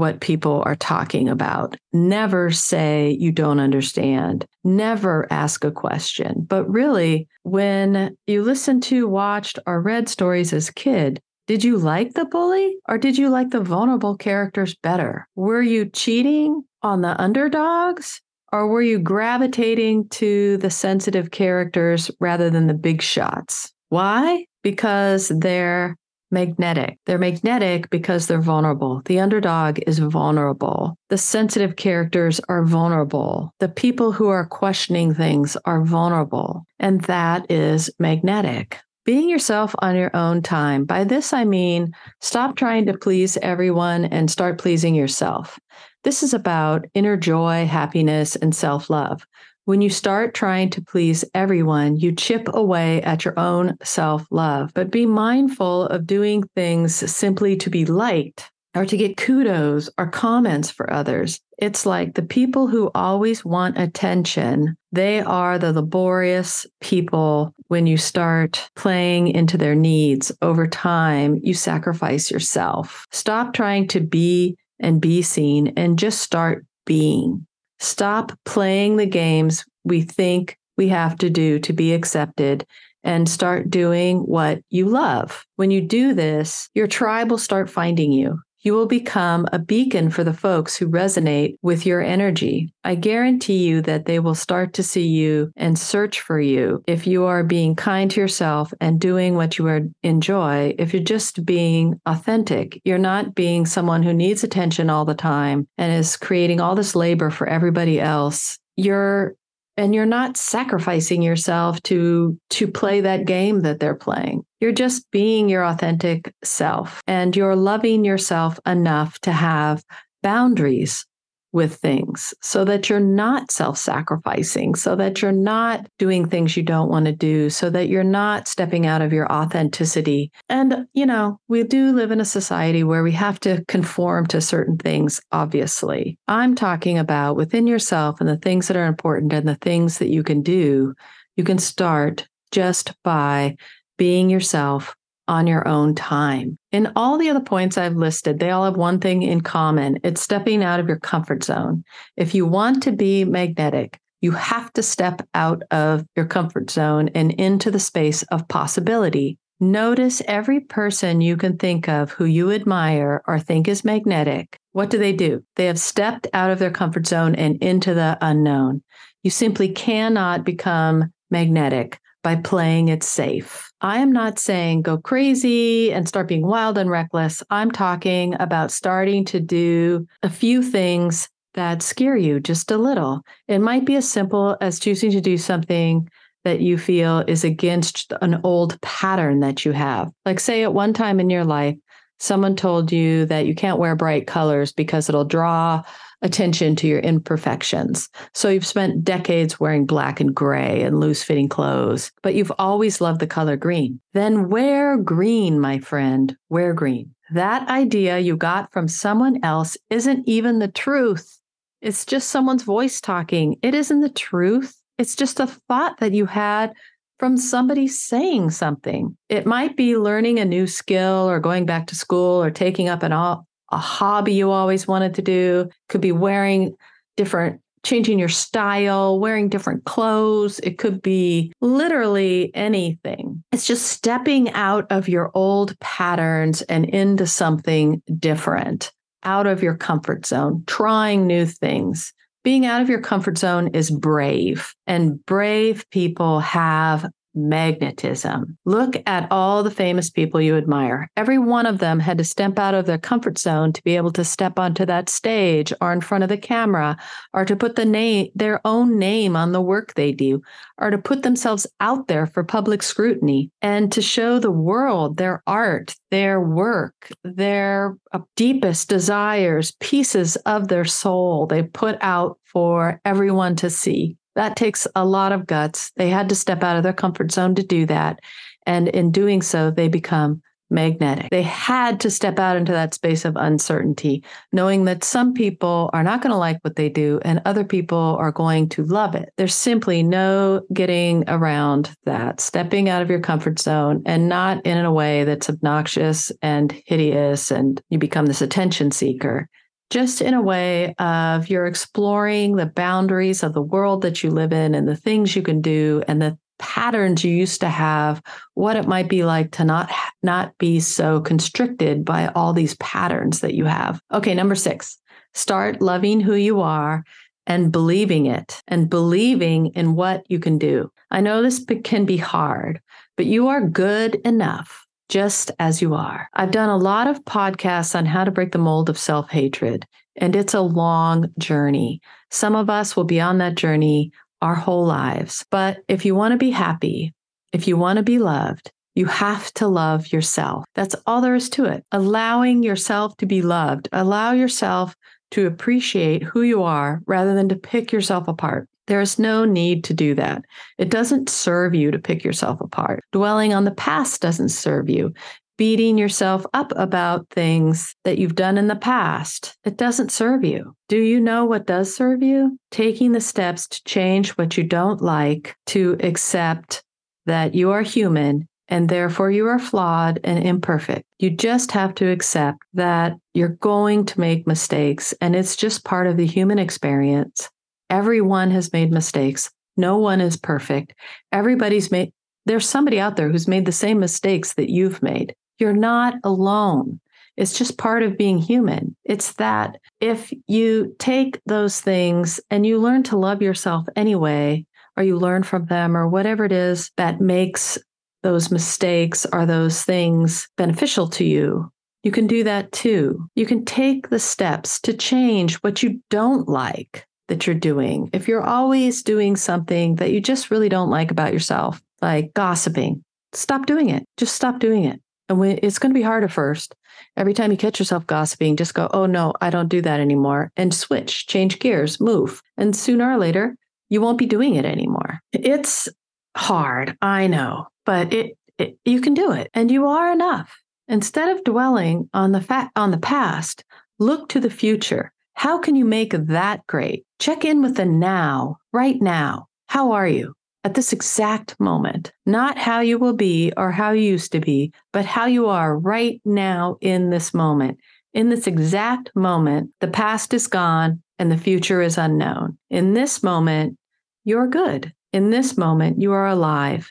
what 0.00 0.20
people 0.20 0.62
are 0.64 0.76
talking 0.76 1.28
about. 1.28 1.76
Never 1.92 2.50
say 2.50 3.10
you 3.20 3.32
don't 3.32 3.60
understand. 3.60 4.46
Never 4.64 5.26
ask 5.30 5.62
a 5.62 5.70
question. 5.70 6.46
But 6.48 6.64
really 6.70 7.28
when 7.42 8.16
you 8.26 8.42
listened 8.42 8.82
to 8.84 9.06
watched 9.06 9.58
or 9.66 9.82
read 9.82 10.08
stories 10.08 10.52
as 10.52 10.70
kid 10.70 11.20
did 11.46 11.64
you 11.64 11.78
like 11.78 12.14
the 12.14 12.24
bully 12.26 12.76
or 12.88 12.96
did 12.96 13.18
you 13.18 13.28
like 13.28 13.50
the 13.50 13.60
vulnerable 13.60 14.16
characters 14.16 14.76
better? 14.76 15.26
Were 15.34 15.60
you 15.60 15.84
cheating 15.84 16.62
on 16.80 17.00
the 17.00 17.20
underdogs 17.20 18.22
or 18.52 18.66
were 18.66 18.82
you 18.82 18.98
gravitating 18.98 20.08
to 20.10 20.56
the 20.58 20.70
sensitive 20.70 21.30
characters 21.30 22.10
rather 22.20 22.50
than 22.50 22.66
the 22.66 22.74
big 22.74 23.02
shots? 23.02 23.72
Why? 23.88 24.46
Because 24.62 25.28
they're 25.28 25.96
magnetic. 26.30 26.98
They're 27.06 27.18
magnetic 27.18 27.90
because 27.90 28.26
they're 28.26 28.40
vulnerable. 28.40 29.02
The 29.04 29.20
underdog 29.20 29.80
is 29.86 29.98
vulnerable. 29.98 30.96
The 31.08 31.18
sensitive 31.18 31.76
characters 31.76 32.40
are 32.48 32.64
vulnerable. 32.64 33.52
The 33.58 33.68
people 33.68 34.12
who 34.12 34.28
are 34.28 34.46
questioning 34.46 35.14
things 35.14 35.56
are 35.64 35.82
vulnerable. 35.84 36.64
And 36.78 37.00
that 37.02 37.50
is 37.50 37.90
magnetic. 37.98 38.78
Being 39.04 39.28
yourself 39.28 39.74
on 39.80 39.96
your 39.96 40.14
own 40.14 40.42
time. 40.42 40.84
By 40.84 41.04
this, 41.04 41.32
I 41.32 41.44
mean 41.44 41.92
stop 42.20 42.54
trying 42.54 42.86
to 42.86 42.96
please 42.96 43.36
everyone 43.38 44.04
and 44.04 44.30
start 44.30 44.58
pleasing 44.58 44.94
yourself. 44.94 45.58
This 46.02 46.22
is 46.22 46.32
about 46.32 46.86
inner 46.94 47.16
joy, 47.16 47.66
happiness, 47.66 48.36
and 48.36 48.54
self 48.54 48.88
love. 48.88 49.26
When 49.66 49.82
you 49.82 49.90
start 49.90 50.34
trying 50.34 50.70
to 50.70 50.82
please 50.82 51.24
everyone, 51.34 51.96
you 51.96 52.12
chip 52.12 52.48
away 52.54 53.02
at 53.02 53.24
your 53.24 53.38
own 53.38 53.76
self 53.82 54.26
love. 54.30 54.72
But 54.74 54.90
be 54.90 55.04
mindful 55.06 55.86
of 55.86 56.06
doing 56.06 56.44
things 56.54 56.94
simply 56.94 57.56
to 57.56 57.70
be 57.70 57.84
liked 57.84 58.50
or 58.74 58.86
to 58.86 58.96
get 58.96 59.16
kudos 59.16 59.90
or 59.98 60.08
comments 60.08 60.70
for 60.70 60.92
others. 60.92 61.40
It's 61.58 61.84
like 61.84 62.14
the 62.14 62.22
people 62.22 62.68
who 62.68 62.90
always 62.94 63.44
want 63.44 63.78
attention, 63.78 64.76
they 64.92 65.20
are 65.20 65.58
the 65.58 65.72
laborious 65.72 66.66
people. 66.80 67.54
When 67.68 67.86
you 67.86 67.96
start 67.96 68.70
playing 68.76 69.28
into 69.28 69.58
their 69.58 69.74
needs 69.74 70.32
over 70.40 70.66
time, 70.66 71.38
you 71.42 71.52
sacrifice 71.52 72.30
yourself. 72.30 73.06
Stop 73.12 73.54
trying 73.54 73.88
to 73.88 74.00
be 74.00 74.56
and 74.80 75.00
be 75.00 75.22
seen 75.22 75.74
and 75.76 75.98
just 75.98 76.20
start 76.20 76.64
being. 76.86 77.46
Stop 77.78 78.32
playing 78.44 78.96
the 78.96 79.06
games 79.06 79.64
we 79.84 80.02
think 80.02 80.58
we 80.76 80.88
have 80.88 81.16
to 81.18 81.30
do 81.30 81.58
to 81.60 81.72
be 81.72 81.92
accepted 81.92 82.66
and 83.04 83.28
start 83.28 83.70
doing 83.70 84.20
what 84.20 84.60
you 84.68 84.86
love. 84.86 85.46
When 85.56 85.70
you 85.70 85.80
do 85.80 86.12
this, 86.14 86.68
your 86.74 86.86
tribe 86.86 87.30
will 87.30 87.38
start 87.38 87.70
finding 87.70 88.12
you. 88.12 88.40
You 88.62 88.74
will 88.74 88.86
become 88.86 89.46
a 89.52 89.58
beacon 89.58 90.10
for 90.10 90.22
the 90.22 90.34
folks 90.34 90.76
who 90.76 90.88
resonate 90.88 91.56
with 91.62 91.86
your 91.86 92.02
energy. 92.02 92.72
I 92.84 92.94
guarantee 92.94 93.66
you 93.66 93.80
that 93.82 94.04
they 94.04 94.18
will 94.18 94.34
start 94.34 94.74
to 94.74 94.82
see 94.82 95.06
you 95.06 95.52
and 95.56 95.78
search 95.78 96.20
for 96.20 96.38
you 96.38 96.82
if 96.86 97.06
you 97.06 97.24
are 97.24 97.42
being 97.42 97.74
kind 97.74 98.10
to 98.10 98.20
yourself 98.20 98.72
and 98.80 99.00
doing 99.00 99.34
what 99.34 99.58
you 99.58 99.92
enjoy. 100.02 100.74
If 100.78 100.92
you're 100.92 101.02
just 101.02 101.44
being 101.46 102.00
authentic, 102.06 102.80
you're 102.84 102.98
not 102.98 103.34
being 103.34 103.64
someone 103.64 104.02
who 104.02 104.12
needs 104.12 104.44
attention 104.44 104.90
all 104.90 105.04
the 105.04 105.14
time 105.14 105.66
and 105.78 105.92
is 105.92 106.16
creating 106.16 106.60
all 106.60 106.74
this 106.74 106.94
labor 106.94 107.30
for 107.30 107.46
everybody 107.46 107.98
else. 108.00 108.58
You're 108.76 109.34
and 109.76 109.94
you're 109.94 110.06
not 110.06 110.36
sacrificing 110.36 111.22
yourself 111.22 111.82
to 111.84 112.38
to 112.50 112.66
play 112.66 113.00
that 113.00 113.24
game 113.24 113.60
that 113.60 113.80
they're 113.80 113.94
playing. 113.94 114.44
You're 114.60 114.72
just 114.72 115.10
being 115.10 115.48
your 115.48 115.64
authentic 115.64 116.34
self 116.44 117.00
and 117.06 117.34
you're 117.34 117.56
loving 117.56 118.04
yourself 118.04 118.58
enough 118.66 119.18
to 119.20 119.32
have 119.32 119.82
boundaries 120.22 121.06
with 121.52 121.76
things 121.76 122.32
so 122.42 122.64
that 122.64 122.88
you're 122.88 123.00
not 123.00 123.50
self 123.50 123.76
sacrificing, 123.76 124.74
so 124.74 124.94
that 124.96 125.20
you're 125.20 125.32
not 125.32 125.86
doing 125.98 126.28
things 126.28 126.56
you 126.56 126.62
don't 126.62 126.88
want 126.88 127.06
to 127.06 127.12
do, 127.12 127.50
so 127.50 127.70
that 127.70 127.88
you're 127.88 128.04
not 128.04 128.46
stepping 128.46 128.86
out 128.86 129.02
of 129.02 129.12
your 129.12 129.30
authenticity. 129.32 130.30
And, 130.48 130.86
you 130.94 131.06
know, 131.06 131.40
we 131.48 131.62
do 131.64 131.92
live 131.92 132.10
in 132.10 132.20
a 132.20 132.24
society 132.24 132.84
where 132.84 133.02
we 133.02 133.12
have 133.12 133.40
to 133.40 133.64
conform 133.66 134.26
to 134.28 134.40
certain 134.40 134.76
things, 134.76 135.20
obviously. 135.32 136.18
I'm 136.28 136.54
talking 136.54 136.98
about 136.98 137.36
within 137.36 137.66
yourself 137.66 138.20
and 138.20 138.28
the 138.28 138.36
things 138.36 138.68
that 138.68 138.76
are 138.76 138.86
important 138.86 139.32
and 139.32 139.48
the 139.48 139.56
things 139.56 139.98
that 139.98 140.08
you 140.08 140.22
can 140.22 140.42
do. 140.42 140.94
You 141.36 141.44
can 141.44 141.58
start 141.58 142.28
just 142.50 142.92
by 143.02 143.56
being 143.96 144.30
yourself 144.30 144.94
on 145.30 145.46
your 145.46 145.66
own 145.66 145.94
time. 145.94 146.58
In 146.72 146.92
all 146.96 147.16
the 147.16 147.30
other 147.30 147.40
points 147.40 147.78
I've 147.78 147.94
listed, 147.94 148.40
they 148.40 148.50
all 148.50 148.64
have 148.64 148.76
one 148.76 148.98
thing 148.98 149.22
in 149.22 149.40
common 149.40 150.00
it's 150.02 150.20
stepping 150.20 150.62
out 150.62 150.80
of 150.80 150.88
your 150.88 150.98
comfort 150.98 151.44
zone. 151.44 151.84
If 152.16 152.34
you 152.34 152.44
want 152.44 152.82
to 152.82 152.92
be 152.92 153.24
magnetic, 153.24 153.98
you 154.20 154.32
have 154.32 154.72
to 154.72 154.82
step 154.82 155.26
out 155.32 155.62
of 155.70 156.04
your 156.16 156.26
comfort 156.26 156.68
zone 156.68 157.08
and 157.14 157.30
into 157.32 157.70
the 157.70 157.78
space 157.78 158.24
of 158.24 158.48
possibility. 158.48 159.38
Notice 159.60 160.20
every 160.26 160.60
person 160.60 161.20
you 161.20 161.36
can 161.36 161.58
think 161.58 161.88
of 161.88 162.10
who 162.10 162.24
you 162.24 162.50
admire 162.50 163.22
or 163.26 163.38
think 163.38 163.68
is 163.68 163.84
magnetic. 163.84 164.58
What 164.72 164.90
do 164.90 164.98
they 164.98 165.12
do? 165.12 165.44
They 165.54 165.66
have 165.66 165.78
stepped 165.78 166.26
out 166.32 166.50
of 166.50 166.58
their 166.58 166.70
comfort 166.72 167.06
zone 167.06 167.36
and 167.36 167.62
into 167.62 167.94
the 167.94 168.18
unknown. 168.20 168.82
You 169.22 169.30
simply 169.30 169.68
cannot 169.68 170.44
become 170.44 171.12
magnetic 171.30 172.00
by 172.24 172.36
playing 172.36 172.88
it 172.88 173.02
safe. 173.02 173.69
I 173.82 173.98
am 173.98 174.12
not 174.12 174.38
saying 174.38 174.82
go 174.82 174.98
crazy 174.98 175.92
and 175.92 176.06
start 176.06 176.28
being 176.28 176.46
wild 176.46 176.76
and 176.76 176.90
reckless. 176.90 177.42
I'm 177.50 177.70
talking 177.70 178.34
about 178.38 178.70
starting 178.70 179.24
to 179.26 179.40
do 179.40 180.06
a 180.22 180.28
few 180.28 180.62
things 180.62 181.28
that 181.54 181.82
scare 181.82 182.16
you 182.16 182.40
just 182.40 182.70
a 182.70 182.76
little. 182.76 183.22
It 183.48 183.58
might 183.60 183.84
be 183.84 183.96
as 183.96 184.08
simple 184.08 184.56
as 184.60 184.78
choosing 184.78 185.10
to 185.12 185.20
do 185.20 185.38
something 185.38 186.08
that 186.44 186.60
you 186.60 186.78
feel 186.78 187.24
is 187.26 187.44
against 187.44 188.12
an 188.20 188.40
old 188.44 188.80
pattern 188.82 189.40
that 189.40 189.64
you 189.64 189.72
have. 189.72 190.10
Like, 190.24 190.40
say, 190.40 190.62
at 190.62 190.74
one 190.74 190.92
time 190.92 191.20
in 191.20 191.28
your 191.28 191.44
life, 191.44 191.76
someone 192.20 192.54
told 192.54 192.92
you 192.92 193.26
that 193.26 193.46
you 193.46 193.54
can't 193.54 193.78
wear 193.78 193.96
bright 193.96 194.26
colors 194.26 194.72
because 194.72 195.08
it'll 195.08 195.24
draw 195.24 195.82
attention 196.22 196.76
to 196.76 196.86
your 196.86 197.00
imperfections. 197.00 198.08
So 198.34 198.50
you've 198.50 198.66
spent 198.66 199.02
decades 199.02 199.58
wearing 199.58 199.86
black 199.86 200.20
and 200.20 200.34
gray 200.34 200.82
and 200.82 201.00
loose 201.00 201.22
fitting 201.22 201.48
clothes, 201.48 202.12
but 202.22 202.34
you've 202.34 202.52
always 202.58 203.00
loved 203.00 203.20
the 203.20 203.26
color 203.26 203.56
green. 203.56 204.00
Then 204.12 204.48
wear 204.48 204.98
green, 204.98 205.58
my 205.58 205.78
friend. 205.78 206.36
Wear 206.48 206.74
green. 206.74 207.14
That 207.32 207.68
idea 207.68 208.18
you 208.18 208.36
got 208.36 208.72
from 208.72 208.86
someone 208.88 209.42
else 209.42 209.76
isn't 209.88 210.28
even 210.28 210.58
the 210.58 210.68
truth. 210.68 211.38
It's 211.80 212.04
just 212.04 212.28
someone's 212.28 212.64
voice 212.64 213.00
talking. 213.00 213.56
It 213.62 213.74
isn't 213.74 214.00
the 214.00 214.10
truth. 214.10 214.76
It's 214.98 215.16
just 215.16 215.40
a 215.40 215.46
thought 215.46 215.98
that 216.00 216.12
you 216.12 216.26
had 216.26 216.74
from 217.20 217.36
somebody 217.36 217.86
saying 217.86 218.48
something. 218.48 219.14
It 219.28 219.44
might 219.44 219.76
be 219.76 219.98
learning 219.98 220.38
a 220.38 220.44
new 220.46 220.66
skill 220.66 221.28
or 221.28 221.38
going 221.38 221.66
back 221.66 221.86
to 221.88 221.94
school 221.94 222.42
or 222.42 222.50
taking 222.50 222.88
up 222.88 223.02
an 223.02 223.12
a 223.12 223.44
hobby 223.70 224.32
you 224.32 224.50
always 224.50 224.88
wanted 224.88 225.14
to 225.16 225.22
do. 225.22 225.68
Could 225.90 226.00
be 226.00 226.12
wearing 226.12 226.74
different, 227.18 227.60
changing 227.84 228.18
your 228.18 228.30
style, 228.30 229.20
wearing 229.20 229.50
different 229.50 229.84
clothes. 229.84 230.60
It 230.60 230.78
could 230.78 231.02
be 231.02 231.52
literally 231.60 232.50
anything. 232.54 233.44
It's 233.52 233.66
just 233.66 233.88
stepping 233.88 234.50
out 234.52 234.90
of 234.90 235.06
your 235.06 235.30
old 235.34 235.78
patterns 235.78 236.62
and 236.62 236.86
into 236.86 237.26
something 237.26 238.02
different, 238.18 238.92
out 239.24 239.46
of 239.46 239.62
your 239.62 239.76
comfort 239.76 240.24
zone, 240.24 240.64
trying 240.66 241.26
new 241.26 241.44
things. 241.44 242.14
Being 242.42 242.64
out 242.64 242.80
of 242.80 242.88
your 242.88 243.02
comfort 243.02 243.36
zone 243.36 243.68
is 243.74 243.90
brave, 243.90 244.74
and 244.86 245.24
brave 245.26 245.84
people 245.90 246.40
have 246.40 247.06
magnetism. 247.34 248.58
Look 248.64 248.96
at 249.06 249.26
all 249.30 249.62
the 249.62 249.70
famous 249.70 250.10
people 250.10 250.40
you 250.40 250.56
admire. 250.56 251.08
Every 251.16 251.38
one 251.38 251.66
of 251.66 251.78
them 251.78 252.00
had 252.00 252.18
to 252.18 252.24
step 252.24 252.58
out 252.58 252.74
of 252.74 252.86
their 252.86 252.98
comfort 252.98 253.38
zone 253.38 253.72
to 253.72 253.82
be 253.84 253.96
able 253.96 254.12
to 254.12 254.24
step 254.24 254.58
onto 254.58 254.84
that 254.86 255.08
stage 255.08 255.72
or 255.80 255.92
in 255.92 256.00
front 256.00 256.24
of 256.24 256.28
the 256.28 256.36
camera 256.36 256.96
or 257.32 257.44
to 257.44 257.56
put 257.56 257.76
the 257.76 257.84
name 257.84 258.28
their 258.34 258.60
own 258.64 258.98
name 258.98 259.36
on 259.36 259.52
the 259.52 259.60
work 259.60 259.94
they 259.94 260.12
do 260.12 260.42
or 260.78 260.90
to 260.90 260.98
put 260.98 261.22
themselves 261.22 261.66
out 261.80 262.08
there 262.08 262.26
for 262.26 262.42
public 262.42 262.82
scrutiny 262.82 263.50
and 263.62 263.92
to 263.92 264.02
show 264.02 264.38
the 264.38 264.50
world 264.50 265.16
their 265.16 265.42
art, 265.46 265.94
their 266.10 266.40
work, 266.40 267.12
their 267.22 267.96
uh, 268.12 268.20
deepest 268.36 268.88
desires, 268.88 269.72
pieces 269.80 270.36
of 270.46 270.68
their 270.68 270.84
soul 270.84 271.46
they 271.46 271.62
put 271.62 271.96
out 272.00 272.38
for 272.44 273.00
everyone 273.04 273.56
to 273.56 273.70
see. 273.70 274.16
That 274.40 274.56
takes 274.56 274.86
a 274.96 275.04
lot 275.04 275.32
of 275.32 275.46
guts. 275.46 275.92
They 275.96 276.08
had 276.08 276.30
to 276.30 276.34
step 276.34 276.62
out 276.62 276.78
of 276.78 276.82
their 276.82 276.94
comfort 276.94 277.30
zone 277.30 277.54
to 277.56 277.62
do 277.62 277.84
that. 277.84 278.20
And 278.64 278.88
in 278.88 279.10
doing 279.10 279.42
so, 279.42 279.70
they 279.70 279.86
become 279.86 280.40
magnetic. 280.70 281.28
They 281.30 281.42
had 281.42 282.00
to 282.00 282.10
step 282.10 282.38
out 282.38 282.56
into 282.56 282.72
that 282.72 282.94
space 282.94 283.26
of 283.26 283.36
uncertainty, 283.36 284.24
knowing 284.50 284.86
that 284.86 285.04
some 285.04 285.34
people 285.34 285.90
are 285.92 286.02
not 286.02 286.22
going 286.22 286.30
to 286.30 286.38
like 286.38 286.56
what 286.62 286.76
they 286.76 286.88
do 286.88 287.20
and 287.22 287.42
other 287.44 287.64
people 287.64 288.16
are 288.18 288.32
going 288.32 288.70
to 288.70 288.84
love 288.84 289.14
it. 289.14 289.30
There's 289.36 289.54
simply 289.54 290.02
no 290.02 290.62
getting 290.72 291.28
around 291.28 291.94
that, 292.06 292.40
stepping 292.40 292.88
out 292.88 293.02
of 293.02 293.10
your 293.10 293.20
comfort 293.20 293.58
zone 293.58 294.02
and 294.06 294.26
not 294.26 294.64
in 294.64 294.82
a 294.82 294.90
way 294.90 295.24
that's 295.24 295.50
obnoxious 295.50 296.32
and 296.40 296.72
hideous 296.86 297.50
and 297.50 297.82
you 297.90 297.98
become 297.98 298.24
this 298.24 298.40
attention 298.40 298.90
seeker 298.90 299.50
just 299.90 300.22
in 300.22 300.34
a 300.34 300.42
way 300.42 300.94
of 300.98 301.48
you're 301.48 301.66
exploring 301.66 302.56
the 302.56 302.66
boundaries 302.66 303.42
of 303.42 303.52
the 303.52 303.62
world 303.62 304.02
that 304.02 304.22
you 304.22 304.30
live 304.30 304.52
in 304.52 304.74
and 304.74 304.88
the 304.88 304.96
things 304.96 305.34
you 305.34 305.42
can 305.42 305.60
do 305.60 306.02
and 306.08 306.22
the 306.22 306.38
patterns 306.60 307.24
you 307.24 307.34
used 307.34 307.60
to 307.60 307.68
have 307.68 308.22
what 308.54 308.76
it 308.76 308.86
might 308.86 309.08
be 309.08 309.24
like 309.24 309.50
to 309.50 309.64
not 309.64 309.90
not 310.22 310.56
be 310.58 310.78
so 310.78 311.20
constricted 311.20 312.04
by 312.04 312.28
all 312.28 312.52
these 312.52 312.76
patterns 312.76 313.40
that 313.40 313.54
you 313.54 313.64
have. 313.64 314.00
Okay 314.12 314.34
number 314.34 314.54
6 314.54 314.98
start 315.32 315.80
loving 315.80 316.20
who 316.20 316.34
you 316.34 316.60
are 316.60 317.04
and 317.46 317.72
believing 317.72 318.26
it 318.26 318.62
and 318.68 318.90
believing 318.90 319.66
in 319.68 319.94
what 319.94 320.24
you 320.28 320.38
can 320.38 320.58
do. 320.58 320.90
I 321.10 321.20
know 321.20 321.42
this 321.42 321.64
can 321.82 322.04
be 322.04 322.18
hard 322.18 322.80
but 323.16 323.26
you 323.26 323.48
are 323.48 323.66
good 323.66 324.16
enough 324.16 324.86
just 325.10 325.50
as 325.58 325.82
you 325.82 325.94
are. 325.94 326.28
I've 326.32 326.52
done 326.52 326.70
a 326.70 326.76
lot 326.76 327.08
of 327.08 327.24
podcasts 327.24 327.94
on 327.94 328.06
how 328.06 328.24
to 328.24 328.30
break 328.30 328.52
the 328.52 328.58
mold 328.58 328.88
of 328.88 328.96
self 328.96 329.28
hatred, 329.28 329.84
and 330.16 330.34
it's 330.34 330.54
a 330.54 330.60
long 330.60 331.26
journey. 331.38 332.00
Some 332.30 332.54
of 332.56 332.70
us 332.70 332.96
will 332.96 333.04
be 333.04 333.20
on 333.20 333.38
that 333.38 333.56
journey 333.56 334.12
our 334.40 334.54
whole 334.54 334.86
lives. 334.86 335.44
But 335.50 335.78
if 335.88 336.04
you 336.04 336.14
want 336.14 336.32
to 336.32 336.38
be 336.38 336.50
happy, 336.50 337.12
if 337.52 337.68
you 337.68 337.76
want 337.76 337.98
to 337.98 338.02
be 338.02 338.18
loved, 338.18 338.70
you 338.94 339.06
have 339.06 339.52
to 339.54 339.66
love 339.66 340.12
yourself. 340.12 340.64
That's 340.74 340.96
all 341.06 341.20
there 341.20 341.34
is 341.34 341.50
to 341.50 341.64
it. 341.64 341.84
Allowing 341.92 342.62
yourself 342.62 343.16
to 343.18 343.26
be 343.26 343.42
loved, 343.42 343.88
allow 343.92 344.32
yourself 344.32 344.94
to 345.32 345.46
appreciate 345.46 346.22
who 346.22 346.42
you 346.42 346.62
are 346.62 347.02
rather 347.06 347.34
than 347.34 347.48
to 347.48 347.56
pick 347.56 347.92
yourself 347.92 348.28
apart. 348.28 348.68
There's 348.86 349.18
no 349.18 349.44
need 349.44 349.84
to 349.84 349.94
do 349.94 350.14
that. 350.14 350.42
It 350.78 350.90
doesn't 350.90 351.28
serve 351.28 351.74
you 351.74 351.90
to 351.90 351.98
pick 351.98 352.24
yourself 352.24 352.60
apart. 352.60 353.04
Dwelling 353.12 353.54
on 353.54 353.64
the 353.64 353.70
past 353.70 354.20
doesn't 354.20 354.48
serve 354.48 354.88
you. 354.88 355.12
Beating 355.56 355.98
yourself 355.98 356.46
up 356.54 356.72
about 356.74 357.28
things 357.28 357.94
that 358.04 358.16
you've 358.16 358.34
done 358.34 358.56
in 358.56 358.66
the 358.66 358.76
past, 358.76 359.58
it 359.64 359.76
doesn't 359.76 360.10
serve 360.10 360.42
you. 360.42 360.74
Do 360.88 360.96
you 360.96 361.20
know 361.20 361.44
what 361.44 361.66
does 361.66 361.94
serve 361.94 362.22
you? 362.22 362.58
Taking 362.70 363.12
the 363.12 363.20
steps 363.20 363.68
to 363.68 363.84
change 363.84 364.30
what 364.30 364.56
you 364.56 364.64
don't 364.64 365.02
like, 365.02 365.54
to 365.66 365.98
accept 366.00 366.82
that 367.26 367.54
you 367.54 367.70
are 367.72 367.82
human 367.82 368.48
and 368.70 368.88
therefore 368.88 369.30
you 369.30 369.46
are 369.48 369.58
flawed 369.58 370.20
and 370.24 370.42
imperfect. 370.42 371.04
You 371.18 371.30
just 371.30 371.72
have 371.72 371.94
to 371.96 372.10
accept 372.10 372.58
that 372.74 373.14
you're 373.34 373.48
going 373.48 374.06
to 374.06 374.20
make 374.20 374.46
mistakes 374.46 375.12
and 375.20 375.36
it's 375.36 375.56
just 375.56 375.84
part 375.84 376.06
of 376.06 376.16
the 376.16 376.26
human 376.26 376.58
experience. 376.58 377.50
Everyone 377.90 378.50
has 378.52 378.72
made 378.72 378.92
mistakes. 378.92 379.50
No 379.76 379.98
one 379.98 380.20
is 380.20 380.36
perfect. 380.36 380.94
Everybody's 381.32 381.90
made, 381.90 382.12
there's 382.46 382.68
somebody 382.68 383.00
out 383.00 383.16
there 383.16 383.28
who's 383.28 383.48
made 383.48 383.66
the 383.66 383.72
same 383.72 383.98
mistakes 383.98 384.54
that 384.54 384.70
you've 384.70 385.02
made. 385.02 385.34
You're 385.58 385.72
not 385.72 386.14
alone. 386.24 387.00
It's 387.36 387.56
just 387.56 387.78
part 387.78 388.02
of 388.02 388.18
being 388.18 388.38
human. 388.38 388.96
It's 389.04 389.32
that 389.34 389.76
if 390.00 390.32
you 390.46 390.94
take 390.98 391.40
those 391.46 391.80
things 391.80 392.40
and 392.50 392.64
you 392.64 392.78
learn 392.78 393.02
to 393.04 393.16
love 393.16 393.42
yourself 393.42 393.86
anyway, 393.96 394.66
or 394.96 395.02
you 395.02 395.18
learn 395.18 395.42
from 395.42 395.66
them, 395.66 395.96
or 395.96 396.08
whatever 396.08 396.44
it 396.44 396.52
is 396.52 396.90
that 396.96 397.20
makes 397.20 397.78
those 398.22 398.50
mistakes 398.50 399.24
are 399.26 399.46
those 399.46 399.82
things 399.82 400.48
beneficial 400.56 401.08
to 401.08 401.24
you, 401.24 401.72
you 402.02 402.10
can 402.10 402.26
do 402.26 402.44
that 402.44 402.72
too. 402.72 403.28
You 403.34 403.46
can 403.46 403.64
take 403.64 404.08
the 404.08 404.18
steps 404.18 404.80
to 404.80 404.92
change 404.92 405.56
what 405.56 405.82
you 405.82 406.02
don't 406.10 406.48
like 406.48 407.06
that 407.30 407.46
you're 407.46 407.54
doing. 407.54 408.10
If 408.12 408.28
you're 408.28 408.44
always 408.44 409.02
doing 409.02 409.34
something 409.36 409.96
that 409.96 410.12
you 410.12 410.20
just 410.20 410.50
really 410.50 410.68
don't 410.68 410.90
like 410.90 411.10
about 411.10 411.32
yourself, 411.32 411.80
like 412.02 412.34
gossiping, 412.34 413.02
stop 413.32 413.64
doing 413.64 413.88
it. 413.88 414.04
Just 414.18 414.34
stop 414.34 414.58
doing 414.58 414.84
it. 414.84 415.00
And 415.28 415.38
when, 415.38 415.58
it's 415.62 415.78
going 415.78 415.90
to 415.90 415.98
be 415.98 416.02
hard 416.02 416.24
at 416.24 416.32
first. 416.32 416.74
Every 417.16 417.32
time 417.32 417.50
you 417.50 417.56
catch 417.56 417.78
yourself 417.78 418.06
gossiping, 418.06 418.56
just 418.56 418.74
go, 418.74 418.90
oh 418.92 419.06
no, 419.06 419.32
I 419.40 419.48
don't 419.48 419.68
do 419.68 419.80
that 419.80 420.00
anymore. 420.00 420.52
And 420.56 420.74
switch, 420.74 421.26
change 421.26 421.58
gears, 421.58 422.00
move. 422.00 422.42
And 422.58 422.76
sooner 422.76 423.10
or 423.10 423.16
later, 423.16 423.56
you 423.88 424.00
won't 424.00 424.18
be 424.18 424.26
doing 424.26 424.56
it 424.56 424.66
anymore. 424.66 425.20
It's 425.32 425.88
hard, 426.36 426.96
I 427.00 427.26
know 427.26 427.68
but 427.90 428.12
it, 428.12 428.38
it 428.56 428.78
you 428.84 429.00
can 429.00 429.14
do 429.14 429.32
it 429.32 429.50
and 429.52 429.68
you 429.68 429.88
are 429.88 430.12
enough. 430.12 430.60
Instead 430.86 431.28
of 431.28 431.42
dwelling 431.42 432.08
on 432.14 432.30
the 432.30 432.40
fa- 432.40 432.70
on 432.76 432.92
the 432.92 432.98
past, 432.98 433.64
look 433.98 434.28
to 434.28 434.38
the 434.38 434.48
future. 434.48 435.12
How 435.34 435.58
can 435.58 435.74
you 435.74 435.84
make 435.84 436.12
that 436.12 436.66
great? 436.66 437.04
Check 437.18 437.44
in 437.44 437.62
with 437.62 437.76
the 437.76 437.84
now, 437.84 438.58
right 438.72 439.00
now. 439.00 439.48
How 439.68 439.92
are 439.92 440.08
you 440.08 440.34
at 440.64 440.74
this 440.74 440.92
exact 440.92 441.58
moment? 441.58 442.12
Not 442.26 442.58
how 442.58 442.80
you 442.80 442.98
will 442.98 443.14
be 443.14 443.52
or 443.56 443.70
how 443.70 443.92
you 443.92 444.02
used 444.02 444.32
to 444.32 444.40
be, 444.40 444.72
but 444.92 445.06
how 445.06 445.26
you 445.26 445.46
are 445.46 445.78
right 445.78 446.20
now 446.24 446.76
in 446.80 447.10
this 447.10 447.32
moment. 447.32 447.78
In 448.12 448.28
this 448.28 448.46
exact 448.46 449.10
moment, 449.14 449.70
the 449.80 449.88
past 449.88 450.34
is 450.34 450.46
gone 450.46 451.02
and 451.18 451.30
the 451.30 451.38
future 451.38 451.80
is 451.80 451.96
unknown. 451.96 452.58
In 452.68 452.94
this 452.94 453.22
moment, 453.22 453.78
you're 454.24 454.48
good. 454.48 454.92
In 455.12 455.30
this 455.30 455.56
moment, 455.56 456.00
you 456.00 456.12
are 456.12 456.26
alive. 456.26 456.90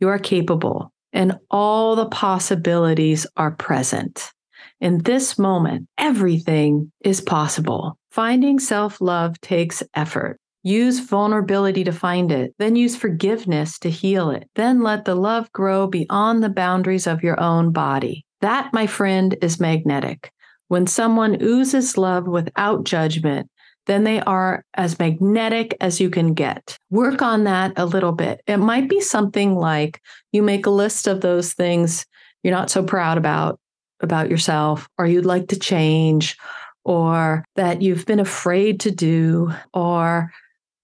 You 0.00 0.08
are 0.08 0.18
capable, 0.18 0.92
and 1.12 1.38
all 1.50 1.96
the 1.96 2.08
possibilities 2.08 3.26
are 3.36 3.50
present. 3.52 4.32
In 4.80 4.98
this 4.98 5.38
moment, 5.38 5.88
everything 5.96 6.92
is 7.02 7.20
possible. 7.20 7.98
Finding 8.10 8.58
self 8.58 9.00
love 9.00 9.40
takes 9.40 9.82
effort. 9.94 10.38
Use 10.62 11.00
vulnerability 11.00 11.84
to 11.84 11.92
find 11.92 12.32
it, 12.32 12.52
then 12.58 12.74
use 12.74 12.96
forgiveness 12.96 13.78
to 13.78 13.88
heal 13.88 14.30
it. 14.30 14.48
Then 14.56 14.82
let 14.82 15.04
the 15.04 15.14
love 15.14 15.50
grow 15.52 15.86
beyond 15.86 16.42
the 16.42 16.48
boundaries 16.48 17.06
of 17.06 17.22
your 17.22 17.40
own 17.40 17.72
body. 17.72 18.24
That, 18.40 18.72
my 18.72 18.86
friend, 18.86 19.36
is 19.40 19.60
magnetic. 19.60 20.32
When 20.68 20.86
someone 20.86 21.40
oozes 21.40 21.96
love 21.96 22.26
without 22.26 22.84
judgment, 22.84 23.48
then 23.86 24.02
they 24.02 24.20
are 24.22 24.64
as 24.74 24.98
magnetic 24.98 25.76
as 25.80 26.00
you 26.00 26.10
can 26.10 26.34
get. 26.34 26.76
Work 26.90 27.22
on 27.22 27.44
that 27.44 27.72
a 27.76 27.86
little 27.86 28.12
bit. 28.12 28.40
It 28.46 28.56
might 28.56 28.88
be 28.88 29.00
something 29.00 29.54
like 29.54 30.00
you 30.32 30.42
make 30.42 30.66
a 30.66 30.70
list 30.70 31.06
of 31.06 31.20
those 31.20 31.52
things 31.52 32.04
you're 32.42 32.54
not 32.54 32.70
so 32.70 32.82
proud 32.84 33.18
about 33.18 33.58
about 34.00 34.30
yourself 34.30 34.88
or 34.98 35.06
you'd 35.06 35.26
like 35.26 35.48
to 35.48 35.58
change 35.58 36.36
or 36.84 37.44
that 37.56 37.82
you've 37.82 38.06
been 38.06 38.20
afraid 38.20 38.80
to 38.80 38.90
do 38.90 39.52
or 39.74 40.32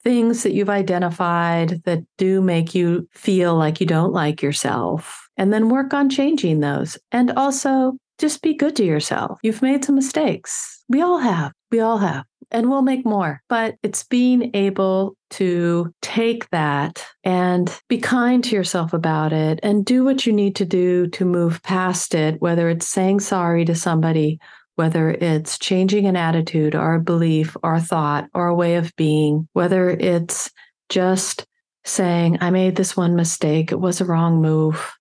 things 0.02 0.42
that 0.42 0.52
you've 0.52 0.70
identified 0.70 1.82
that 1.84 2.02
do 2.18 2.40
make 2.40 2.74
you 2.74 3.08
feel 3.12 3.54
like 3.54 3.80
you 3.80 3.86
don't 3.86 4.12
like 4.12 4.42
yourself 4.42 5.28
and 5.36 5.52
then 5.52 5.68
work 5.68 5.94
on 5.94 6.10
changing 6.10 6.60
those 6.60 6.98
and 7.12 7.30
also 7.32 7.96
just 8.18 8.42
be 8.42 8.54
good 8.54 8.76
to 8.76 8.84
yourself. 8.84 9.38
You've 9.42 9.62
made 9.62 9.84
some 9.84 9.94
mistakes. 9.94 10.84
We 10.88 11.00
all 11.00 11.18
have. 11.18 11.52
We 11.70 11.80
all 11.80 11.98
have 11.98 12.24
and 12.50 12.68
we'll 12.68 12.82
make 12.82 13.04
more. 13.04 13.42
But 13.48 13.76
it's 13.82 14.04
being 14.04 14.50
able 14.54 15.16
to 15.32 15.92
take 16.02 16.48
that 16.50 17.04
and 17.24 17.80
be 17.88 17.98
kind 17.98 18.44
to 18.44 18.54
yourself 18.54 18.92
about 18.92 19.32
it 19.32 19.58
and 19.62 19.84
do 19.84 20.04
what 20.04 20.26
you 20.26 20.32
need 20.32 20.56
to 20.56 20.64
do 20.64 21.06
to 21.08 21.24
move 21.24 21.62
past 21.62 22.14
it, 22.14 22.40
whether 22.40 22.68
it's 22.68 22.86
saying 22.86 23.20
sorry 23.20 23.64
to 23.64 23.74
somebody, 23.74 24.38
whether 24.76 25.10
it's 25.10 25.58
changing 25.58 26.06
an 26.06 26.16
attitude 26.16 26.74
or 26.74 26.94
a 26.94 27.00
belief 27.00 27.56
or 27.62 27.74
a 27.74 27.80
thought 27.80 28.28
or 28.34 28.46
a 28.46 28.54
way 28.54 28.76
of 28.76 28.94
being, 28.96 29.48
whether 29.52 29.90
it's 29.90 30.50
just 30.88 31.46
saying, 31.84 32.38
I 32.40 32.50
made 32.50 32.76
this 32.76 32.96
one 32.96 33.16
mistake, 33.16 33.72
it 33.72 33.80
was 33.80 34.00
a 34.00 34.04
wrong 34.04 34.40
move, 34.40 34.92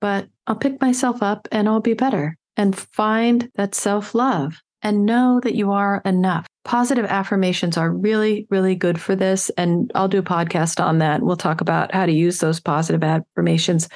but 0.00 0.28
I'll 0.46 0.56
pick 0.56 0.80
myself 0.80 1.22
up 1.22 1.48
and 1.50 1.68
I'll 1.68 1.80
be 1.80 1.94
better. 1.94 2.36
And 2.58 2.76
find 2.76 3.50
that 3.56 3.74
self 3.74 4.14
love 4.14 4.62
and 4.82 5.06
know 5.06 5.40
that 5.42 5.54
you 5.54 5.72
are 5.72 6.02
enough 6.04 6.46
positive 6.66 7.04
affirmations 7.04 7.78
are 7.78 7.90
really, 7.90 8.46
really 8.50 8.74
good 8.74 9.00
for 9.00 9.14
this. 9.14 9.50
And 9.50 9.90
I'll 9.94 10.08
do 10.08 10.18
a 10.18 10.22
podcast 10.22 10.84
on 10.84 10.98
that. 10.98 11.22
We'll 11.22 11.36
talk 11.36 11.60
about 11.60 11.94
how 11.94 12.06
to 12.06 12.12
use 12.12 12.40
those 12.40 12.60
positive 12.60 13.04
affirmations 13.04 13.88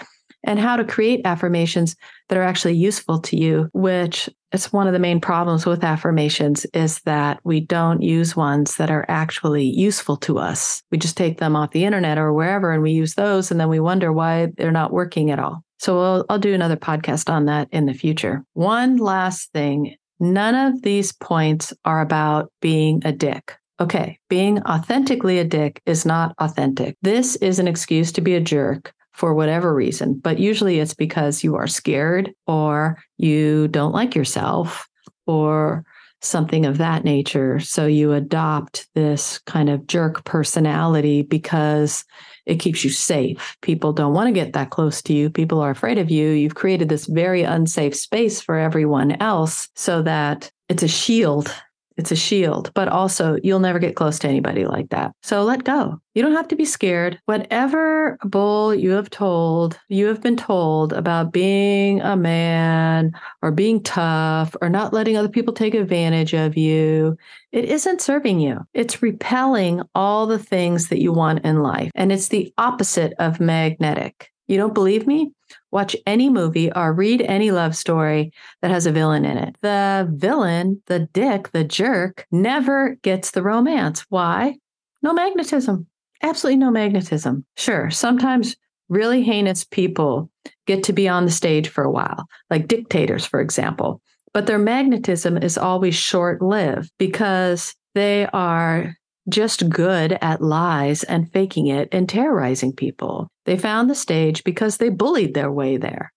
and 0.45 0.59
how 0.59 0.77
to 0.77 0.85
create 0.85 1.21
affirmations 1.27 1.97
that 2.29 2.39
are 2.39 2.45
actually 2.45 2.75
useful 2.75 3.19
to 3.23 3.37
you, 3.37 3.69
which 3.73 4.31
is 4.53 4.73
one 4.73 4.87
of 4.87 4.93
the 4.93 4.99
main 4.99 5.21
problems 5.21 5.67
with 5.67 5.85
affirmations 5.85 6.65
is 6.73 7.01
that 7.01 7.41
we 7.45 7.61
don't 7.61 8.03
use 8.03 8.37
ones 8.37 8.77
that 8.77 8.91
are 8.91 9.05
actually 9.09 9.65
useful 9.65 10.17
to 10.17 10.39
us. 10.39 10.83
We 10.91 10.97
just 10.97 11.17
take 11.17 11.39
them 11.39 11.57
off 11.57 11.73
the 11.73 11.85
internet 11.85 12.19
or 12.19 12.33
wherever 12.33 12.73
and 12.73 12.83
we 12.83 12.93
use 12.93 13.15
those 13.15 13.51
and 13.51 13.61
then 13.61 13.69
we 13.69 13.81
wonder 13.81 14.13
why 14.13 14.49
they're 14.57 14.71
not 14.71 14.93
working 14.93 15.31
at 15.31 15.41
all. 15.41 15.63
So 15.79 16.01
I'll, 16.01 16.25
I'll 16.29 16.39
do 16.39 16.55
another 16.55 16.77
podcast 16.77 17.33
on 17.33 17.47
that 17.47 17.69
in 17.73 17.87
the 17.87 17.95
future. 17.95 18.45
One 18.55 18.97
last 18.97 19.51
thing 19.53 19.97
None 20.21 20.55
of 20.55 20.83
these 20.83 21.13
points 21.13 21.73
are 21.85 22.01
about 22.01 22.53
being 22.61 23.03
a 23.05 23.13
dick. 23.13 23.57
Okay, 23.81 24.19
being 24.29 24.63
authentically 24.65 25.39
a 25.39 25.45
dick 25.45 25.81
is 25.87 26.05
not 26.05 26.35
authentic. 26.39 26.97
This 27.01 27.37
is 27.37 27.59
an 27.59 27.67
excuse 27.67 28.13
to 28.13 28.21
be 28.21 28.35
a 28.35 28.41
jerk 28.41 28.93
for 29.13 29.35
whatever 29.35 29.75
reason, 29.75 30.21
but 30.23 30.39
usually 30.39 30.79
it's 30.79 30.95
because 30.95 31.43
you 31.43 31.57
are 31.57 31.67
scared 31.67 32.31
or 32.47 32.99
you 33.17 33.69
don't 33.69 33.93
like 33.93 34.15
yourself 34.15 34.87
or 35.27 35.85
something 36.23 36.67
of 36.67 36.79
that 36.79 37.05
nature. 37.05 37.61
So 37.61 37.87
you 37.87 38.13
adopt 38.13 38.89
this 38.95 39.39
kind 39.41 39.71
of 39.71 39.87
jerk 39.87 40.25
personality 40.25 41.23
because 41.23 42.05
it 42.47 42.57
keeps 42.57 42.85
you 42.85 42.91
safe. 42.91 43.57
People 43.63 43.93
don't 43.93 44.15
want 44.15 44.29
to 44.29 44.33
get 44.33 44.53
that 44.53 44.71
close 44.71 45.03
to 45.03 45.13
you. 45.13 45.31
People 45.31 45.61
are 45.61 45.71
afraid 45.71 45.99
of 45.99 46.11
you. 46.11 46.31
You've 46.31 46.55
created 46.55 46.89
this 46.89 47.07
very 47.07 47.43
unsafe 47.43 47.95
space 47.95 48.41
for 48.41 48.57
everyone 48.57 49.13
else 49.23 49.69
so 49.77 50.03
that 50.03 50.51
it's 50.69 50.83
a 50.83 50.89
shield 50.89 51.55
it's 52.01 52.11
a 52.11 52.17
shield, 52.17 52.73
but 52.75 52.89
also 52.89 53.37
you'll 53.45 53.61
never 53.61 53.79
get 53.79 53.95
close 53.95 54.19
to 54.21 54.29
anybody 54.29 54.65
like 54.65 54.89
that. 54.89 55.13
So 55.23 55.45
let 55.45 55.65
go. 55.65 56.01
You 56.15 56.23
don't 56.23 56.35
have 56.35 56.49
to 56.49 56.57
be 56.57 56.65
scared. 56.65 57.21
Whatever 57.27 58.19
bull 58.25 58.75
you 58.75 58.93
have 58.93 59.11
told, 59.11 59.79
you 59.89 60.07
have 60.07 60.23
been 60.23 60.37
told 60.37 60.95
about 60.95 61.31
being 61.31 62.01
a 62.01 62.17
man 62.17 63.13
or 63.43 63.53
being 63.53 63.83
tough 63.83 64.57
or 64.63 64.71
not 64.71 64.95
letting 64.95 65.19
other 65.19 65.29
people 65.29 65.53
take 65.53 65.75
advantage 65.75 66.33
of 66.33 66.57
you, 66.57 67.19
it 67.53 67.67
isn't 67.67 68.01
serving 68.01 68.41
you. 68.41 68.61
It's 68.73 69.03
repelling 69.03 69.83
all 69.95 70.27
the 70.27 70.39
things 70.39 70.89
that 70.89 71.03
you 71.03 71.13
want 71.13 71.45
in 71.45 71.63
life. 71.63 71.91
And 71.95 72.11
it's 72.11 72.29
the 72.29 72.53
opposite 72.57 73.13
of 73.19 73.41
magnetic. 73.41 74.31
You 74.51 74.57
don't 74.57 74.75
believe 74.75 75.07
me? 75.07 75.31
Watch 75.71 75.95
any 76.09 76.29
movie 76.29 76.73
or 76.73 76.93
read 76.93 77.23
any 77.23 77.53
love 77.53 77.77
story 77.77 78.33
that 78.63 78.73
has 78.73 78.85
a 78.85 78.91
villain 78.91 79.25
in 79.25 79.39
it. 79.39 79.55
The 79.63 80.11
villain, 80.13 80.83
the 80.87 81.09
dick, 81.13 81.53
the 81.53 81.63
jerk, 81.63 82.27
never 82.33 82.97
gets 83.03 83.31
the 83.31 83.45
romance. 83.45 84.05
Why? 84.09 84.57
No 85.03 85.13
magnetism. 85.13 85.87
Absolutely 86.21 86.57
no 86.57 86.73
magnetism. 86.73 87.45
Sure, 87.57 87.91
sometimes 87.91 88.57
really 88.89 89.23
heinous 89.23 89.63
people 89.63 90.33
get 90.67 90.83
to 90.83 90.93
be 90.93 91.09
on 91.09 91.27
the 91.27 91.31
stage 91.31 91.69
for 91.69 91.85
a 91.85 91.91
while, 91.91 92.27
like 92.51 92.67
dictators, 92.67 93.25
for 93.25 93.41
example. 93.41 94.03
But 94.35 94.49
their 94.49 94.59
magnetism 94.59 95.37
is 95.37 95.59
always 95.59 95.95
short 95.95 96.43
lived 96.43 96.91
because 96.99 97.77
they 97.95 98.27
are 98.33 98.97
just 99.31 99.69
good 99.69 100.19
at 100.21 100.43
lies 100.43 101.03
and 101.05 101.33
faking 101.33 101.67
it 101.67 101.89
and 101.93 102.09
terrorizing 102.09 102.73
people. 102.73 103.29
They 103.47 103.57
found 103.57 103.89
the 103.89 103.95
stage 103.95 104.45
because 104.45 104.77
they 104.77 104.89
bullied 104.89 105.35
their 105.35 105.51
way 105.51 105.77
there. 105.77 106.13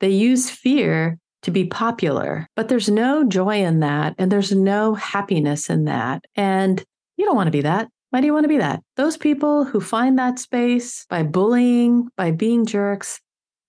They 0.00 0.10
use 0.10 0.50
fear 0.50 1.18
to 1.42 1.50
be 1.50 1.64
popular, 1.64 2.48
but 2.56 2.68
there's 2.68 2.88
no 2.88 3.24
joy 3.24 3.64
in 3.64 3.80
that 3.80 4.14
and 4.18 4.30
there's 4.30 4.52
no 4.52 4.94
happiness 4.94 5.70
in 5.70 5.84
that. 5.84 6.24
And 6.34 6.82
you 7.16 7.24
don't 7.24 7.36
want 7.36 7.46
to 7.46 7.52
be 7.52 7.62
that. 7.62 7.88
Why 8.10 8.20
do 8.20 8.26
you 8.26 8.32
want 8.32 8.44
to 8.44 8.48
be 8.48 8.58
that? 8.58 8.82
Those 8.96 9.16
people 9.16 9.64
who 9.64 9.80
find 9.80 10.18
that 10.18 10.38
space 10.38 11.06
by 11.08 11.22
bullying, 11.22 12.08
by 12.16 12.30
being 12.30 12.66
jerks, 12.66 13.20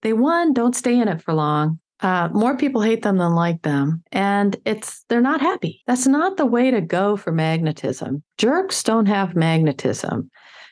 they 0.02 0.14
one, 0.14 0.54
don't 0.54 0.76
stay 0.76 1.00
in 1.00 1.08
it 1.08 1.22
for 1.22 1.34
long. 1.34 1.80
Uh, 2.02 2.30
more 2.32 2.56
people 2.56 2.82
hate 2.82 3.02
them 3.02 3.18
than 3.18 3.34
like 3.34 3.62
them, 3.64 4.04
and 4.12 4.56
it's 4.66 5.04
they're 5.10 5.20
not 5.20 5.42
happy. 5.42 5.82
That's 5.88 6.06
not 6.06 6.38
the 6.38 6.46
way 6.46 6.70
to 6.70 6.82
go 6.82 7.18
for 7.18 7.32
magnetism. 7.32 8.24
Jerks 8.38 8.84
don't 8.84 9.08
have 9.08 9.36
magnetism. 9.36 10.30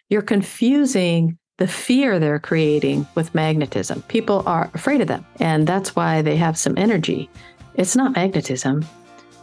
You're 0.09 0.21
confusing 0.21 1.39
the 1.57 1.67
fear 1.67 2.19
they're 2.19 2.39
creating 2.39 3.07
with 3.15 3.33
magnetism. 3.33 4.03
People 4.03 4.43
are 4.45 4.69
afraid 4.75 5.01
of 5.01 5.07
them, 5.07 5.25
and 5.39 5.65
that's 5.65 5.95
why 5.95 6.21
they 6.21 6.35
have 6.35 6.57
some 6.57 6.77
energy. 6.77 7.29
It's 7.73 7.95
not 7.95 8.15
magnetism. 8.15 8.85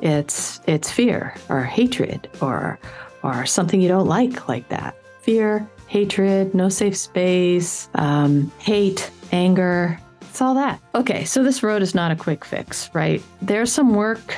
It's 0.00 0.60
it's 0.66 0.90
fear 0.90 1.34
or 1.48 1.62
hatred 1.62 2.28
or 2.40 2.78
or 3.22 3.44
something 3.46 3.80
you 3.80 3.88
don't 3.88 4.08
like 4.08 4.48
like 4.48 4.68
that. 4.68 4.96
Fear, 5.22 5.68
hatred, 5.86 6.54
no 6.54 6.68
safe 6.68 6.96
space, 6.96 7.88
um, 7.94 8.50
hate, 8.58 9.10
anger. 9.30 9.98
It's 10.32 10.40
all 10.40 10.54
that. 10.54 10.80
Okay, 10.94 11.26
so 11.26 11.42
this 11.42 11.62
road 11.62 11.82
is 11.82 11.94
not 11.94 12.10
a 12.10 12.16
quick 12.16 12.42
fix, 12.42 12.88
right? 12.94 13.22
There's 13.42 13.70
some 13.70 13.94
work 13.94 14.34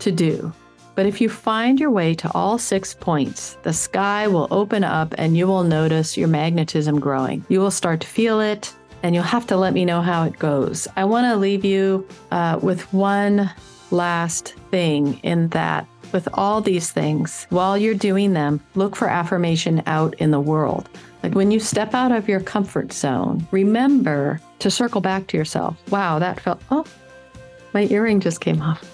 to 0.00 0.12
do. 0.12 0.52
But 0.94 1.06
if 1.06 1.22
you 1.22 1.30
find 1.30 1.80
your 1.80 1.90
way 1.90 2.14
to 2.16 2.30
all 2.34 2.58
six 2.58 2.92
points, 2.92 3.56
the 3.62 3.72
sky 3.72 4.28
will 4.28 4.46
open 4.50 4.84
up 4.84 5.14
and 5.16 5.38
you 5.38 5.46
will 5.46 5.64
notice 5.64 6.18
your 6.18 6.28
magnetism 6.28 7.00
growing. 7.00 7.46
You 7.48 7.60
will 7.60 7.70
start 7.70 8.02
to 8.02 8.06
feel 8.06 8.40
it, 8.40 8.74
and 9.02 9.14
you'll 9.14 9.24
have 9.24 9.46
to 9.46 9.56
let 9.56 9.72
me 9.72 9.86
know 9.86 10.02
how 10.02 10.24
it 10.24 10.38
goes. 10.38 10.86
I 10.96 11.06
want 11.06 11.24
to 11.24 11.36
leave 11.36 11.64
you 11.64 12.06
uh, 12.30 12.60
with 12.62 12.82
one 12.92 13.50
last 13.90 14.54
thing 14.70 15.18
in 15.22 15.48
that 15.48 15.86
with 16.12 16.28
all 16.34 16.60
these 16.60 16.90
things, 16.90 17.46
while 17.48 17.78
you're 17.78 17.94
doing 17.94 18.34
them, 18.34 18.60
look 18.74 18.94
for 18.94 19.08
affirmation 19.08 19.82
out 19.86 20.12
in 20.18 20.30
the 20.30 20.40
world. 20.40 20.90
Like 21.22 21.34
when 21.34 21.50
you 21.50 21.60
step 21.60 21.94
out 21.94 22.12
of 22.12 22.28
your 22.28 22.40
comfort 22.40 22.92
zone, 22.92 23.46
remember 23.50 24.40
to 24.60 24.70
circle 24.70 25.00
back 25.00 25.26
to 25.28 25.36
yourself. 25.36 25.76
Wow, 25.90 26.18
that 26.18 26.40
felt, 26.40 26.60
oh, 26.70 26.84
my 27.74 27.86
earring 27.86 28.20
just 28.20 28.40
came 28.40 28.62
off. 28.62 28.84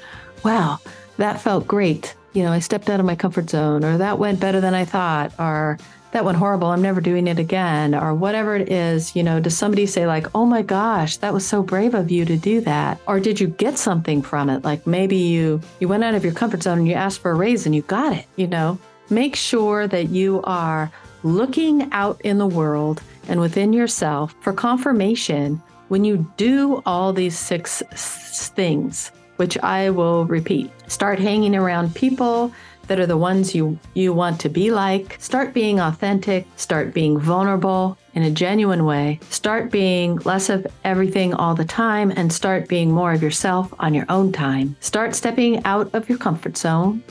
Wow, 0.45 0.79
that 1.17 1.41
felt 1.41 1.67
great. 1.67 2.15
You 2.33 2.43
know, 2.43 2.53
I 2.53 2.59
stepped 2.59 2.91
out 2.91 3.01
of 3.01 3.07
my 3.07 3.15
comfort 3.15 3.49
zone, 3.49 3.85
or 3.85 3.99
that 3.99 4.19
went 4.19 4.41
better 4.41 4.61
than 4.61 4.75
I 4.75 4.85
thought, 4.85 5.33
or 5.39 5.79
that 6.11 6.25
went 6.25 6.39
horrible. 6.39 6.69
I'm 6.69 6.83
never 6.83 7.01
doing 7.01 7.29
it 7.29 7.39
again, 7.39 7.95
or 7.95 8.15
whatever 8.15 8.57
it 8.57 8.69
is. 8.69 9.15
You 9.15 9.23
know, 9.23 9.39
does 9.39 9.57
somebody 9.57 9.87
say, 9.87 10.07
like, 10.07 10.27
oh 10.35 10.45
my 10.45 10.63
gosh, 10.63 11.19
that 11.19 11.33
was 11.33 11.47
so 11.47 11.63
brave 11.63 11.95
of 11.95 12.11
you 12.11 12.25
to 12.25 12.37
do 12.37 12.61
that? 12.63 13.01
Or 13.07 13.21
did 13.21 13.39
you 13.39 13.47
get 13.47 13.79
something 13.79 14.21
from 14.23 14.51
it? 14.51 14.65
Like 14.65 14.87
maybe 14.87 15.17
you 15.17 15.61
you 15.79 15.89
went 15.89 16.05
out 16.05 16.15
of 16.15 16.25
your 16.25 16.35
comfort 16.35 16.63
zone 16.63 16.79
and 16.79 16.89
you 16.89 16.95
asked 16.95 17.21
for 17.21 17.31
a 17.31 17.35
raise 17.35 17.67
and 17.67 17.75
you 17.75 17.83
got 17.83 18.13
it, 18.13 18.27
you 18.37 18.47
know? 18.47 18.79
Make 19.11 19.37
sure 19.37 19.87
that 19.87 20.09
you 20.09 20.41
are 20.45 20.91
looking 21.25 21.91
out 21.91 22.21
in 22.23 22.39
the 22.39 22.47
world 22.47 23.03
and 23.29 23.41
within 23.41 23.73
yourself 23.73 24.35
for 24.41 24.53
confirmation 24.53 25.61
when 25.89 26.05
you 26.05 26.31
do 26.37 26.83
all 26.87 27.13
these 27.13 27.37
six 27.39 27.83
things 28.55 29.11
which 29.37 29.59
I 29.59 29.91
will 29.91 30.27
repeat. 30.27 30.71
Start 30.89 31.19
hanging 31.19 31.57
around 31.57 31.95
people 31.95 32.53
that 32.87 33.01
are 33.01 33.07
the 33.07 33.17
ones 33.17 33.55
you, 33.55 33.79
you 33.95 34.13
want 34.13 34.41
to 34.41 34.49
be 34.49 34.71
like. 34.71 35.17
Start 35.19 35.55
being 35.55 35.81
authentic. 35.81 36.47
Start 36.57 36.93
being 36.93 37.19
vulnerable 37.19 37.97
in 38.15 38.23
a 38.23 38.31
genuine 38.31 38.85
way. 38.85 39.19
Start 39.31 39.71
being 39.71 40.17
less 40.19 40.51
of 40.51 40.67
everything 40.85 41.35
all 41.35 41.55
the 41.55 41.65
time 41.65 42.13
and 42.15 42.33
start 42.33 42.69
being 42.69 42.91
more 42.91 43.13
of 43.13 43.23
yourself 43.23 43.73
on 43.79 43.95
your 43.95 44.07
own 44.09 44.33
time. 44.33 44.77
Start 44.81 45.15
stepping 45.15 45.65
out 45.65 45.93
of 45.95 46.09
your 46.09 46.19
comfort 46.19 46.57
zone 46.57 47.03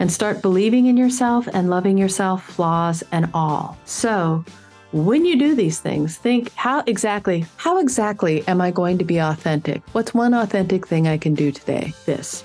and 0.00 0.10
start 0.10 0.42
believing 0.42 0.86
in 0.86 0.96
yourself 0.96 1.46
and 1.52 1.70
loving 1.70 1.96
yourself, 1.96 2.42
flaws 2.44 3.04
and 3.12 3.30
all. 3.32 3.78
So, 3.84 4.44
when 4.92 5.24
you 5.24 5.38
do 5.38 5.54
these 5.54 5.78
things, 5.78 6.16
think 6.16 6.52
how 6.54 6.82
exactly, 6.88 7.46
how 7.58 7.78
exactly 7.78 8.46
am 8.48 8.60
I 8.60 8.72
going 8.72 8.98
to 8.98 9.04
be 9.04 9.18
authentic? 9.18 9.82
What's 9.92 10.12
one 10.12 10.34
authentic 10.34 10.84
thing 10.84 11.06
I 11.06 11.16
can 11.16 11.34
do 11.34 11.52
today? 11.52 11.94
This. 12.06 12.42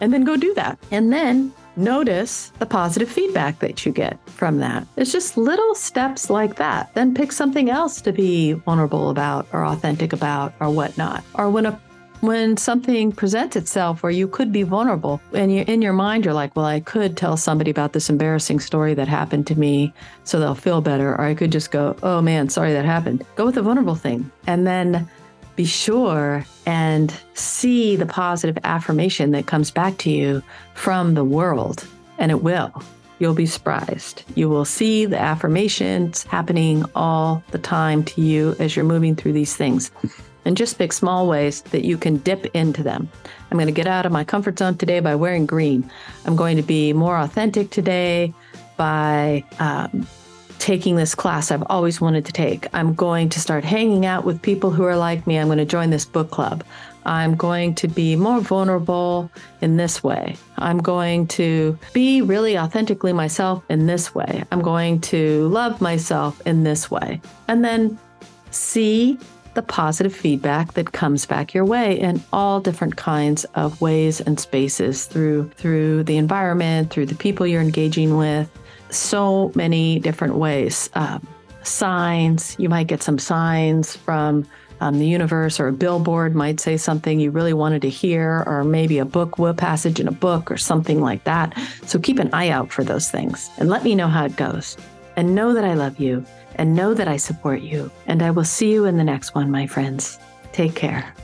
And 0.00 0.10
then 0.10 0.24
go 0.24 0.36
do 0.36 0.54
that. 0.54 0.78
And 0.90 1.12
then 1.12 1.52
notice 1.76 2.50
the 2.58 2.66
positive 2.66 3.10
feedback 3.10 3.58
that 3.58 3.84
you 3.84 3.92
get 3.92 4.18
from 4.30 4.58
that. 4.58 4.86
It's 4.96 5.12
just 5.12 5.36
little 5.36 5.74
steps 5.74 6.30
like 6.30 6.56
that. 6.56 6.94
Then 6.94 7.14
pick 7.14 7.30
something 7.30 7.68
else 7.68 8.00
to 8.02 8.12
be 8.12 8.54
vulnerable 8.54 9.10
about 9.10 9.46
or 9.52 9.66
authentic 9.66 10.14
about 10.14 10.54
or 10.60 10.70
whatnot. 10.70 11.22
Or 11.34 11.50
when 11.50 11.66
a 11.66 11.80
when 12.22 12.56
something 12.56 13.10
presents 13.10 13.56
itself 13.56 14.02
where 14.02 14.12
you 14.12 14.28
could 14.28 14.52
be 14.52 14.62
vulnerable 14.62 15.20
and 15.34 15.52
you 15.52 15.64
in 15.66 15.82
your 15.82 15.92
mind 15.92 16.24
you're 16.24 16.32
like 16.32 16.54
well 16.54 16.64
i 16.64 16.78
could 16.78 17.16
tell 17.16 17.36
somebody 17.36 17.70
about 17.70 17.92
this 17.92 18.08
embarrassing 18.08 18.60
story 18.60 18.94
that 18.94 19.08
happened 19.08 19.46
to 19.46 19.58
me 19.58 19.92
so 20.22 20.38
they'll 20.38 20.54
feel 20.54 20.80
better 20.80 21.12
or 21.14 21.22
i 21.22 21.34
could 21.34 21.50
just 21.50 21.72
go 21.72 21.96
oh 22.02 22.22
man 22.22 22.48
sorry 22.48 22.72
that 22.72 22.84
happened. 22.84 23.24
Go 23.36 23.46
with 23.46 23.54
the 23.54 23.62
vulnerable 23.62 23.94
thing 23.94 24.30
and 24.46 24.66
then 24.66 25.08
be 25.56 25.64
sure 25.64 26.44
and 26.66 27.14
see 27.34 27.96
the 27.96 28.06
positive 28.06 28.58
affirmation 28.64 29.32
that 29.32 29.46
comes 29.46 29.70
back 29.70 29.98
to 29.98 30.10
you 30.10 30.42
from 30.74 31.14
the 31.14 31.24
world 31.24 31.86
and 32.18 32.30
it 32.30 32.42
will. 32.42 32.82
You'll 33.18 33.34
be 33.34 33.46
surprised. 33.46 34.24
You 34.34 34.48
will 34.48 34.64
see 34.64 35.04
the 35.04 35.18
affirmations 35.18 36.24
happening 36.24 36.84
all 36.94 37.42
the 37.50 37.58
time 37.58 38.02
to 38.04 38.20
you 38.20 38.56
as 38.58 38.74
you're 38.74 38.84
moving 38.84 39.14
through 39.14 39.32
these 39.34 39.54
things 39.56 39.90
and 40.44 40.56
just 40.56 40.78
pick 40.78 40.92
small 40.92 41.28
ways 41.28 41.62
that 41.62 41.84
you 41.84 41.96
can 41.96 42.18
dip 42.18 42.46
into 42.54 42.82
them. 42.82 43.08
I'm 43.50 43.56
going 43.56 43.66
to 43.66 43.72
get 43.72 43.86
out 43.86 44.06
of 44.06 44.12
my 44.12 44.24
comfort 44.24 44.58
zone 44.58 44.76
today 44.76 45.00
by 45.00 45.14
wearing 45.14 45.46
green. 45.46 45.90
I'm 46.24 46.36
going 46.36 46.56
to 46.56 46.62
be 46.62 46.92
more 46.92 47.18
authentic 47.18 47.70
today 47.70 48.34
by 48.76 49.44
um, 49.58 50.06
taking 50.58 50.94
this 50.94 51.14
class 51.14 51.50
I've 51.50 51.64
always 51.66 52.00
wanted 52.00 52.24
to 52.26 52.32
take. 52.32 52.66
I'm 52.72 52.94
going 52.94 53.28
to 53.30 53.40
start 53.40 53.64
hanging 53.64 54.06
out 54.06 54.24
with 54.24 54.40
people 54.40 54.70
who 54.70 54.84
are 54.84 54.96
like 54.96 55.26
me. 55.26 55.36
I'm 55.36 55.48
going 55.48 55.58
to 55.58 55.64
join 55.64 55.90
this 55.90 56.04
book 56.04 56.30
club. 56.30 56.64
I'm 57.04 57.34
going 57.34 57.74
to 57.76 57.88
be 57.88 58.14
more 58.14 58.40
vulnerable 58.40 59.28
in 59.60 59.76
this 59.76 60.04
way. 60.04 60.36
I'm 60.58 60.78
going 60.78 61.26
to 61.28 61.76
be 61.92 62.22
really 62.22 62.56
authentically 62.56 63.12
myself 63.12 63.64
in 63.68 63.86
this 63.86 64.14
way. 64.14 64.44
I'm 64.52 64.62
going 64.62 65.00
to 65.00 65.48
love 65.48 65.80
myself 65.80 66.40
in 66.46 66.62
this 66.62 66.90
way. 66.90 67.20
And 67.48 67.64
then 67.64 67.98
see 68.52 69.18
the 69.54 69.62
positive 69.62 70.14
feedback 70.14 70.74
that 70.74 70.92
comes 70.92 71.26
back 71.26 71.52
your 71.52 71.64
way 71.64 71.98
in 71.98 72.22
all 72.32 72.60
different 72.60 72.96
kinds 72.96 73.44
of 73.54 73.80
ways 73.80 74.20
and 74.20 74.40
spaces 74.40 75.06
through 75.06 75.50
through 75.56 76.04
the 76.04 76.16
environment, 76.16 76.90
through 76.90 77.06
the 77.06 77.14
people 77.14 77.46
you're 77.46 77.60
engaging 77.60 78.16
with, 78.16 78.50
so 78.90 79.52
many 79.54 79.98
different 79.98 80.36
ways. 80.36 80.90
Um, 80.94 81.26
signs, 81.62 82.56
you 82.58 82.68
might 82.68 82.86
get 82.86 83.02
some 83.02 83.18
signs 83.18 83.96
from 83.96 84.46
um, 84.80 84.98
the 84.98 85.06
universe, 85.06 85.60
or 85.60 85.68
a 85.68 85.72
billboard 85.72 86.34
might 86.34 86.58
say 86.58 86.76
something 86.76 87.20
you 87.20 87.30
really 87.30 87.52
wanted 87.52 87.82
to 87.82 87.88
hear, 87.88 88.42
or 88.46 88.64
maybe 88.64 88.98
a 88.98 89.04
book, 89.04 89.38
a 89.38 89.54
passage 89.54 90.00
in 90.00 90.08
a 90.08 90.12
book, 90.12 90.50
or 90.50 90.56
something 90.56 91.00
like 91.00 91.22
that. 91.24 91.56
So 91.86 92.00
keep 92.00 92.18
an 92.18 92.30
eye 92.32 92.48
out 92.48 92.72
for 92.72 92.82
those 92.82 93.08
things 93.08 93.48
and 93.58 93.68
let 93.68 93.84
me 93.84 93.94
know 93.94 94.08
how 94.08 94.24
it 94.24 94.34
goes. 94.34 94.76
And 95.14 95.34
know 95.34 95.52
that 95.52 95.64
I 95.64 95.74
love 95.74 96.00
you 96.00 96.24
and 96.56 96.74
know 96.74 96.94
that 96.94 97.08
I 97.08 97.16
support 97.16 97.60
you. 97.60 97.90
And 98.06 98.22
I 98.22 98.30
will 98.30 98.44
see 98.44 98.72
you 98.72 98.84
in 98.84 98.96
the 98.96 99.04
next 99.04 99.34
one, 99.34 99.50
my 99.50 99.66
friends. 99.66 100.18
Take 100.52 100.74
care. 100.74 101.14